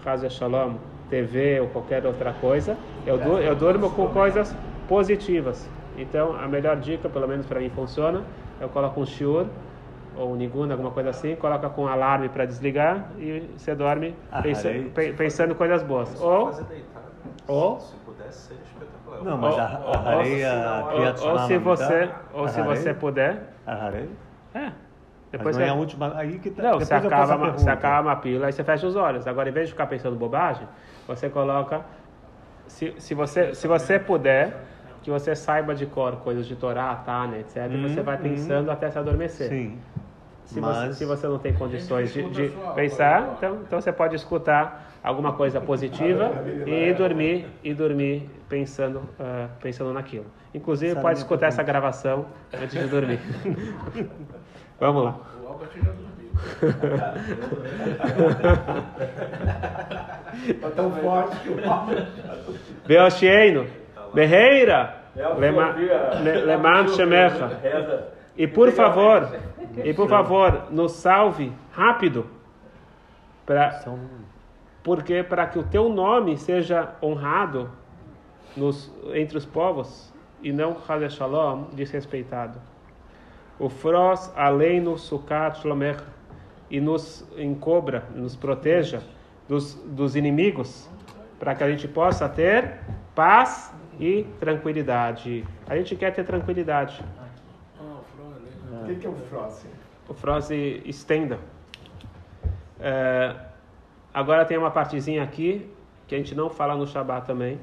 Hazia 0.04 0.30
Shalom, 0.30 0.74
TV 1.10 1.60
ou 1.60 1.68
qualquer 1.68 2.06
outra 2.06 2.32
coisa. 2.34 2.76
Eu, 3.06 3.16
eu 3.38 3.54
durmo 3.54 3.90
com 3.90 4.08
coisas 4.08 4.54
positivas. 4.88 5.68
Então, 5.96 6.36
a 6.36 6.46
melhor 6.46 6.76
dica, 6.76 7.08
pelo 7.08 7.26
menos 7.26 7.46
para 7.46 7.60
mim 7.60 7.70
funciona, 7.70 8.22
eu 8.60 8.68
coloco 8.68 9.00
um 9.00 9.06
shiur 9.06 9.46
ou 10.16 10.32
um 10.32 10.36
nigun, 10.36 10.70
alguma 10.70 10.90
coisa 10.90 11.10
assim, 11.10 11.34
coloca 11.36 11.68
com 11.68 11.86
alarme 11.86 12.28
para 12.28 12.44
desligar 12.44 13.06
e 13.18 13.50
você 13.56 13.74
dorme 13.74 14.14
Ah, 14.30 14.42
pensa, 14.42 14.68
pe- 14.94 15.12
pensando 15.12 15.54
coisas 15.54 15.82
boas. 15.82 16.20
Ou, 16.20 16.52
ou, 17.48 17.80
Se 17.80 17.96
pudesse, 18.04 18.48
seria 18.48 18.62
espetacular. 18.62 19.22
Não, 19.22 19.38
mas 19.38 19.54
Ou- 19.54 19.60
a 19.60 19.80
ou- 19.86 19.94
a 19.94 19.98
areia 20.20 20.84
ou, 21.24 21.30
ou 21.32 21.38
se 21.38 21.58
você, 21.58 22.10
ou 22.32 22.48
se 22.48 22.60
você 22.62 22.94
puder, 22.94 23.54
A 23.66 23.86
areia? 23.86 24.08
é. 24.54 24.72
Depois 25.32 25.56
é 25.56 25.62
você, 25.64 25.68
a 25.68 25.74
última. 25.74 26.16
Aí 26.16 26.38
que 26.38 26.50
tá. 26.50 26.62
Não, 26.62 26.78
você 26.78 26.94
acaba, 26.94 27.32
a 27.32 27.36
uma, 27.36 27.50
você 27.50 27.68
acaba 27.70 28.08
uma 28.08 28.16
pílula 28.16 28.48
e 28.48 28.52
você 28.52 28.62
fecha 28.62 28.86
os 28.86 28.94
olhos. 28.94 29.26
Agora, 29.26 29.48
em 29.48 29.52
vez 29.52 29.66
de 29.66 29.72
ficar 29.72 29.86
pensando 29.88 30.14
bobagem, 30.16 30.66
você 31.08 31.28
coloca. 31.28 31.80
Se, 32.68 32.94
se, 32.98 33.14
você, 33.14 33.52
se 33.54 33.66
você 33.66 33.98
puder, 33.98 34.56
que 35.04 35.10
você 35.10 35.36
saiba 35.36 35.74
de 35.74 35.84
cor 35.84 36.16
coisas 36.16 36.46
de 36.46 36.56
Torá, 36.56 36.94
Tânia, 36.96 37.40
etc., 37.40 37.70
e 37.70 37.82
você 37.82 38.00
vai 38.00 38.16
pensando 38.16 38.70
até 38.70 38.90
se 38.90 38.98
adormecer. 38.98 39.50
Sim. 39.50 39.78
Se, 40.46 40.58
mas 40.60 40.88
você, 40.88 40.94
se 40.94 41.04
você 41.04 41.26
não 41.26 41.38
tem 41.38 41.52
condições 41.52 42.10
de, 42.12 42.22
de 42.30 42.50
pensar, 42.74 43.34
então, 43.36 43.58
então 43.66 43.80
você 43.80 43.92
pode 43.92 44.16
escutar 44.16 44.92
alguma 45.02 45.34
coisa 45.34 45.60
positiva 45.60 46.32
e 46.66 46.92
dormir 46.94 47.46
e 47.62 47.74
dormir 47.74 48.30
pensando 48.48 49.02
ah, 49.20 49.48
pensando 49.60 49.92
naquilo. 49.92 50.24
Inclusive 50.54 50.92
Sabe 50.92 51.02
pode 51.02 51.18
escutar 51.18 51.48
essa 51.48 51.62
gravação 51.62 52.24
antes 52.52 52.78
de 52.78 52.86
dormir. 52.86 53.20
Vamos 54.80 55.04
lá. 55.04 55.18
O 55.42 55.48
Albert 55.48 55.68
já 55.76 55.90
dormiu. 55.90 56.14
Tá 60.60 60.68
tão 60.70 60.90
forte 60.90 61.36
que 61.40 61.48
o 61.48 61.70
Albert 61.70 62.06
já 62.16 62.34
dormiu. 62.34 62.60
Beoshieino, 64.14 64.88
Beheira, 65.38 66.46
Leman 66.46 66.88
Shemecha. 66.88 67.60
E 68.36 68.46
por 68.46 68.70
favor, 68.72 69.28
e 69.84 69.94
por 69.94 70.08
favor, 70.08 70.66
nos 70.70 70.92
salve 70.92 71.52
rápido, 71.72 72.26
pra, 73.46 73.84
porque 74.82 75.22
para 75.22 75.46
que 75.46 75.58
o 75.58 75.62
teu 75.62 75.88
nome 75.88 76.36
seja 76.36 76.94
honrado 77.02 77.70
nos, 78.56 78.92
entre 79.12 79.38
os 79.38 79.46
povos 79.46 80.12
e 80.42 80.52
não 80.52 80.76
Hale 80.86 81.08
Shalom 81.08 81.64
desrespeitado. 81.72 82.60
O 83.58 83.68
Fros 83.68 84.32
além 84.36 84.96
Sukat 84.96 85.60
Shlomer 85.60 86.02
e 86.68 86.80
nos 86.80 87.24
encobra, 87.38 88.04
nos 88.14 88.34
proteja 88.34 89.00
dos, 89.48 89.74
dos 89.86 90.16
inimigos, 90.16 90.88
para 91.38 91.54
que 91.54 91.62
a 91.62 91.70
gente 91.70 91.86
possa 91.86 92.28
ter 92.28 92.80
paz 93.14 93.72
e 93.98 94.24
tranquilidade. 94.38 95.44
A 95.66 95.76
gente 95.76 95.96
quer 95.96 96.12
ter 96.12 96.24
tranquilidade. 96.24 97.04
O 98.82 98.86
que, 98.86 98.96
que 98.96 99.06
é 99.06 99.10
o 99.10 99.14
Frost? 99.14 99.66
O 100.08 100.14
Frost 100.14 100.50
estenda. 100.84 101.38
É, 102.78 103.34
agora 104.12 104.44
tem 104.44 104.58
uma 104.58 104.70
partezinha 104.70 105.22
aqui 105.22 105.70
que 106.06 106.14
a 106.14 106.18
gente 106.18 106.34
não 106.34 106.50
fala 106.50 106.76
no 106.76 106.86
Shabat 106.86 107.26
também. 107.26 107.58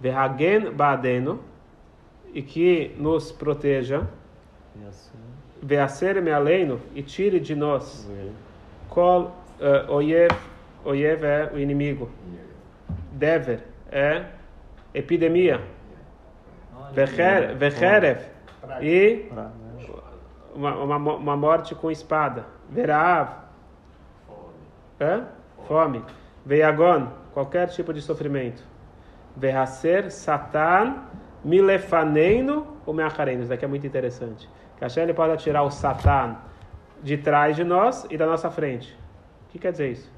Verhagen 0.00 0.70
Badeno 0.70 1.40
e 2.32 2.42
que 2.42 2.94
nos 2.98 3.32
proteja. 3.32 4.06
Veaser 5.60 6.20
me 6.22 6.32
aleino 6.32 6.80
e 6.94 7.02
tire 7.02 7.38
de 7.38 7.54
nós. 7.54 8.10
Kol 8.88 9.32
uh, 9.60 9.92
oyev, 9.92 10.32
oyev 10.84 11.24
é 11.24 11.50
o 11.54 11.58
inimigo. 11.58 12.10
Dever 13.12 13.62
é 13.90 14.26
epidemia. 14.94 15.60
Vecher- 16.92 17.54
Vecherev 17.56 18.20
e 18.80 19.28
uma, 20.54 20.74
uma, 20.76 20.96
uma 20.96 21.36
morte 21.36 21.74
com 21.74 21.90
espada. 21.90 22.44
Verav, 22.70 23.28
Hã? 25.00 25.26
Fome. 25.66 26.04
Veiagon, 26.44 27.08
qualquer 27.32 27.68
tipo 27.68 27.92
de 27.92 28.00
sofrimento. 28.02 28.62
Verracer, 29.36 30.10
Satan, 30.10 30.96
Milefaneino 31.44 32.76
ou 32.84 32.92
Meachareino. 32.92 33.42
Isso 33.42 33.48
daqui 33.48 33.64
é 33.64 33.68
muito 33.68 33.86
interessante. 33.86 34.48
Que 34.76 34.84
Hashem 34.84 35.04
ele 35.04 35.14
pode 35.14 35.42
tirar 35.42 35.62
o 35.62 35.70
Satan 35.70 36.36
de 37.02 37.16
trás 37.16 37.56
de 37.56 37.64
nós 37.64 38.06
e 38.10 38.16
da 38.16 38.26
nossa 38.26 38.50
frente. 38.50 38.92
O 39.48 39.52
que 39.52 39.58
quer 39.58 39.72
dizer 39.72 39.90
isso? 39.92 40.10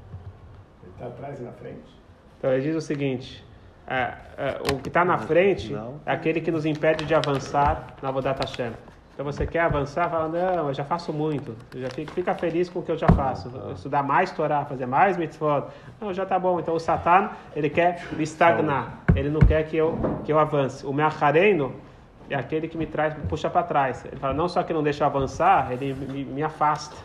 Ele 0.82 0.92
está 0.92 1.06
atrás 1.06 1.40
e 1.40 1.42
na 1.42 1.52
frente. 1.52 2.00
Então 2.38 2.52
ele 2.52 2.62
diz 2.62 2.74
o 2.76 2.80
seguinte: 2.80 3.43
é, 3.86 4.14
é, 4.38 4.58
o 4.72 4.78
que 4.78 4.88
está 4.88 5.04
na 5.04 5.18
frente 5.18 5.72
Não. 5.72 6.00
é 6.06 6.12
aquele 6.12 6.40
que 6.40 6.50
nos 6.50 6.64
impede 6.64 7.04
de 7.04 7.14
avançar 7.14 7.94
na 8.02 8.10
Vodat 8.10 8.38
Hashem. 8.38 8.72
Então 9.12 9.24
você 9.24 9.46
quer 9.46 9.60
avançar, 9.60 10.10
fala, 10.10 10.28
não, 10.28 10.68
eu 10.68 10.74
já 10.74 10.84
faço 10.84 11.12
muito. 11.12 11.54
Eu 11.72 11.82
já 11.82 11.90
fico, 11.90 12.10
fica 12.12 12.34
feliz 12.34 12.68
com 12.68 12.80
o 12.80 12.82
que 12.82 12.90
eu 12.90 12.98
já 12.98 13.06
faço. 13.08 13.48
Estudar 13.72 14.02
mais 14.02 14.32
Torá, 14.32 14.64
fazer 14.64 14.86
mais 14.86 15.16
mitzvot. 15.16 15.66
Não, 16.00 16.12
já 16.12 16.26
tá 16.26 16.36
bom. 16.36 16.58
Então 16.58 16.74
o 16.74 16.80
Satan, 16.80 17.30
ele 17.54 17.70
quer 17.70 18.04
me 18.12 18.24
estagnar. 18.24 19.04
Ele 19.14 19.30
não 19.30 19.38
quer 19.38 19.62
que 19.68 19.76
eu, 19.76 19.96
que 20.24 20.32
eu 20.32 20.38
avance. 20.38 20.84
O 20.84 20.92
Meachareino 20.92 21.76
é 22.28 22.34
aquele 22.34 22.66
que 22.66 22.76
me 22.76 22.86
traz, 22.86 23.16
me 23.16 23.24
puxa 23.26 23.48
para 23.48 23.62
trás. 23.62 24.04
Ele 24.04 24.16
fala, 24.16 24.34
não 24.34 24.48
só 24.48 24.64
que 24.64 24.72
não 24.72 24.82
deixa 24.82 25.04
eu 25.04 25.06
avançar, 25.06 25.70
ele 25.70 25.94
me, 25.94 26.24
me 26.24 26.42
afasta. 26.42 26.96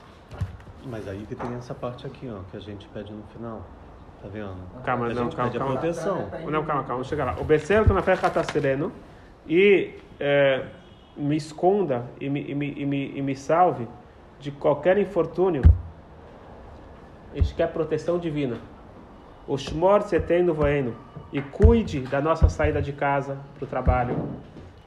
Mas 0.86 1.08
aí 1.08 1.24
que 1.28 1.36
tem 1.36 1.54
essa 1.56 1.76
parte 1.76 2.08
aqui, 2.08 2.28
ó, 2.28 2.39
que 2.50 2.58
a 2.58 2.60
gente 2.60 2.88
pede 2.88 3.13
no 3.13 3.22
final. 3.34 3.62
Tá 4.21 4.27
vendo? 4.27 4.53
Calma, 4.84 5.10
não, 5.10 5.29
calma, 5.29 5.51
calma. 5.51 5.73
proteção. 5.73 6.29
Não, 6.51 6.63
calma, 6.65 6.84
calma, 6.84 7.03
chegar 7.03 7.25
lá. 7.25 7.36
O 7.39 7.45
Becerro 7.45 7.86
que 7.86 7.93
na 7.93 8.01
fé 8.01 8.13
está 8.13 8.43
sereno 8.43 8.91
e 9.47 9.93
é, 10.19 10.65
me 11.15 11.38
esconda 11.38 12.05
e 12.19 12.29
me, 12.29 12.41
e, 12.41 12.53
me, 12.53 12.73
e, 12.77 12.86
me, 12.86 13.17
e 13.17 13.21
me 13.21 13.36
salve 13.36 13.88
de 14.39 14.51
qualquer 14.51 14.97
infortúnio. 14.97 15.62
A 17.32 17.38
gente 17.38 17.53
quer 17.55 17.71
proteção 17.71 18.19
divina. 18.19 18.58
O 19.47 19.58
Shmor 19.58 20.01
Seteno 20.01 20.53
Voeno. 20.53 20.93
E 21.32 21.41
cuide 21.41 22.01
da 22.01 22.19
nossa 22.19 22.49
saída 22.49 22.82
de 22.82 22.91
casa 22.91 23.38
para 23.55 23.63
o 23.63 23.67
trabalho. 23.67 24.17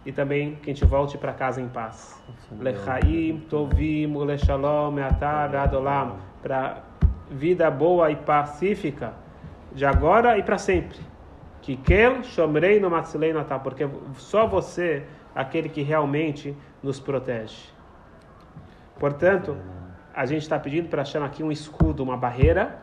E 0.04 0.12
também 0.12 0.56
que 0.56 0.70
a 0.70 0.74
gente 0.74 0.84
volte 0.84 1.16
para 1.16 1.32
casa 1.32 1.60
em 1.60 1.68
paz. 1.68 2.20
Lechaim, 2.58 3.38
Tovim, 3.48 4.14
Lechalom, 4.24 4.90
Meatar, 4.90 5.54
Adolam. 5.54 6.16
Para 6.42 6.82
vida 7.30 7.70
boa 7.70 8.10
e 8.10 8.16
pacífica 8.16 9.21
de 9.74 9.84
agora 9.84 10.38
e 10.38 10.42
para 10.42 10.58
sempre. 10.58 10.98
Que 11.60 11.76
Kel 11.76 12.22
Shomrei 12.24 12.80
no 12.80 12.90
Matzilei 12.90 13.32
Natá, 13.32 13.58
porque 13.58 13.88
só 14.14 14.46
você 14.46 15.04
é 15.34 15.40
aquele 15.40 15.68
que 15.68 15.82
realmente 15.82 16.56
nos 16.82 16.98
protege. 16.98 17.68
Portanto, 18.98 19.56
a 20.14 20.26
gente 20.26 20.42
está 20.42 20.58
pedindo 20.58 20.88
para 20.88 21.04
chamar 21.04 21.26
aqui 21.26 21.42
um 21.42 21.50
escudo, 21.50 22.02
uma 22.02 22.16
barreira 22.16 22.80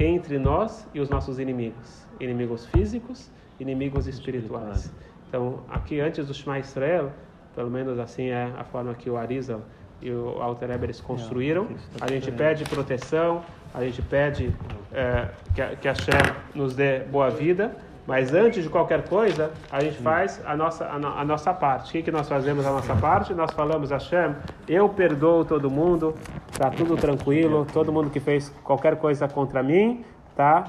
entre 0.00 0.38
nós 0.38 0.88
e 0.94 1.00
os 1.00 1.08
nossos 1.08 1.38
inimigos, 1.38 2.06
inimigos 2.18 2.66
físicos, 2.66 3.30
inimigos 3.60 4.06
espirituais. 4.06 4.92
Então, 5.28 5.60
aqui 5.68 6.00
antes 6.00 6.26
do 6.26 6.34
Shema 6.34 6.58
Israel, 6.58 7.12
pelo 7.54 7.70
menos 7.70 7.98
assim 7.98 8.28
é 8.28 8.52
a 8.56 8.64
forma 8.64 8.94
que 8.94 9.08
o 9.08 9.16
Arizal 9.16 9.62
e 10.00 10.10
o 10.10 10.42
Alter 10.42 10.70
Eber 10.70 10.90
construíram. 11.02 11.68
A 12.00 12.08
gente 12.08 12.30
pede 12.32 12.64
proteção, 12.64 13.42
a 13.74 13.82
gente 13.82 14.00
pede 14.00 14.54
é, 14.92 15.26
que, 15.54 15.60
a- 15.60 15.74
que 15.76 15.88
a 15.88 15.92
Hashem 15.92 16.14
nos 16.54 16.74
dê 16.74 17.00
boa 17.00 17.28
vida, 17.28 17.72
mas 18.06 18.32
antes 18.34 18.62
de 18.62 18.68
qualquer 18.68 19.02
coisa, 19.08 19.50
a 19.72 19.80
gente 19.82 19.96
faz 19.98 20.40
a 20.46 20.54
nossa, 20.56 20.84
a, 20.86 20.98
no- 20.98 21.18
a 21.18 21.24
nossa 21.24 21.52
parte. 21.52 21.88
O 21.88 21.92
que, 21.92 22.02
que 22.02 22.10
nós 22.10 22.28
fazemos 22.28 22.64
a 22.66 22.70
nossa 22.70 22.94
parte? 22.94 23.32
Nós 23.34 23.50
falamos, 23.52 23.90
Hashem, 23.90 24.34
eu 24.68 24.88
perdoo 24.90 25.44
todo 25.44 25.70
mundo, 25.70 26.14
tá 26.56 26.70
tudo 26.70 26.96
tranquilo, 26.96 27.66
todo 27.72 27.90
mundo 27.92 28.10
que 28.10 28.20
fez 28.20 28.50
qualquer 28.62 28.96
coisa 28.96 29.26
contra 29.26 29.62
mim, 29.62 30.04
tá? 30.36 30.60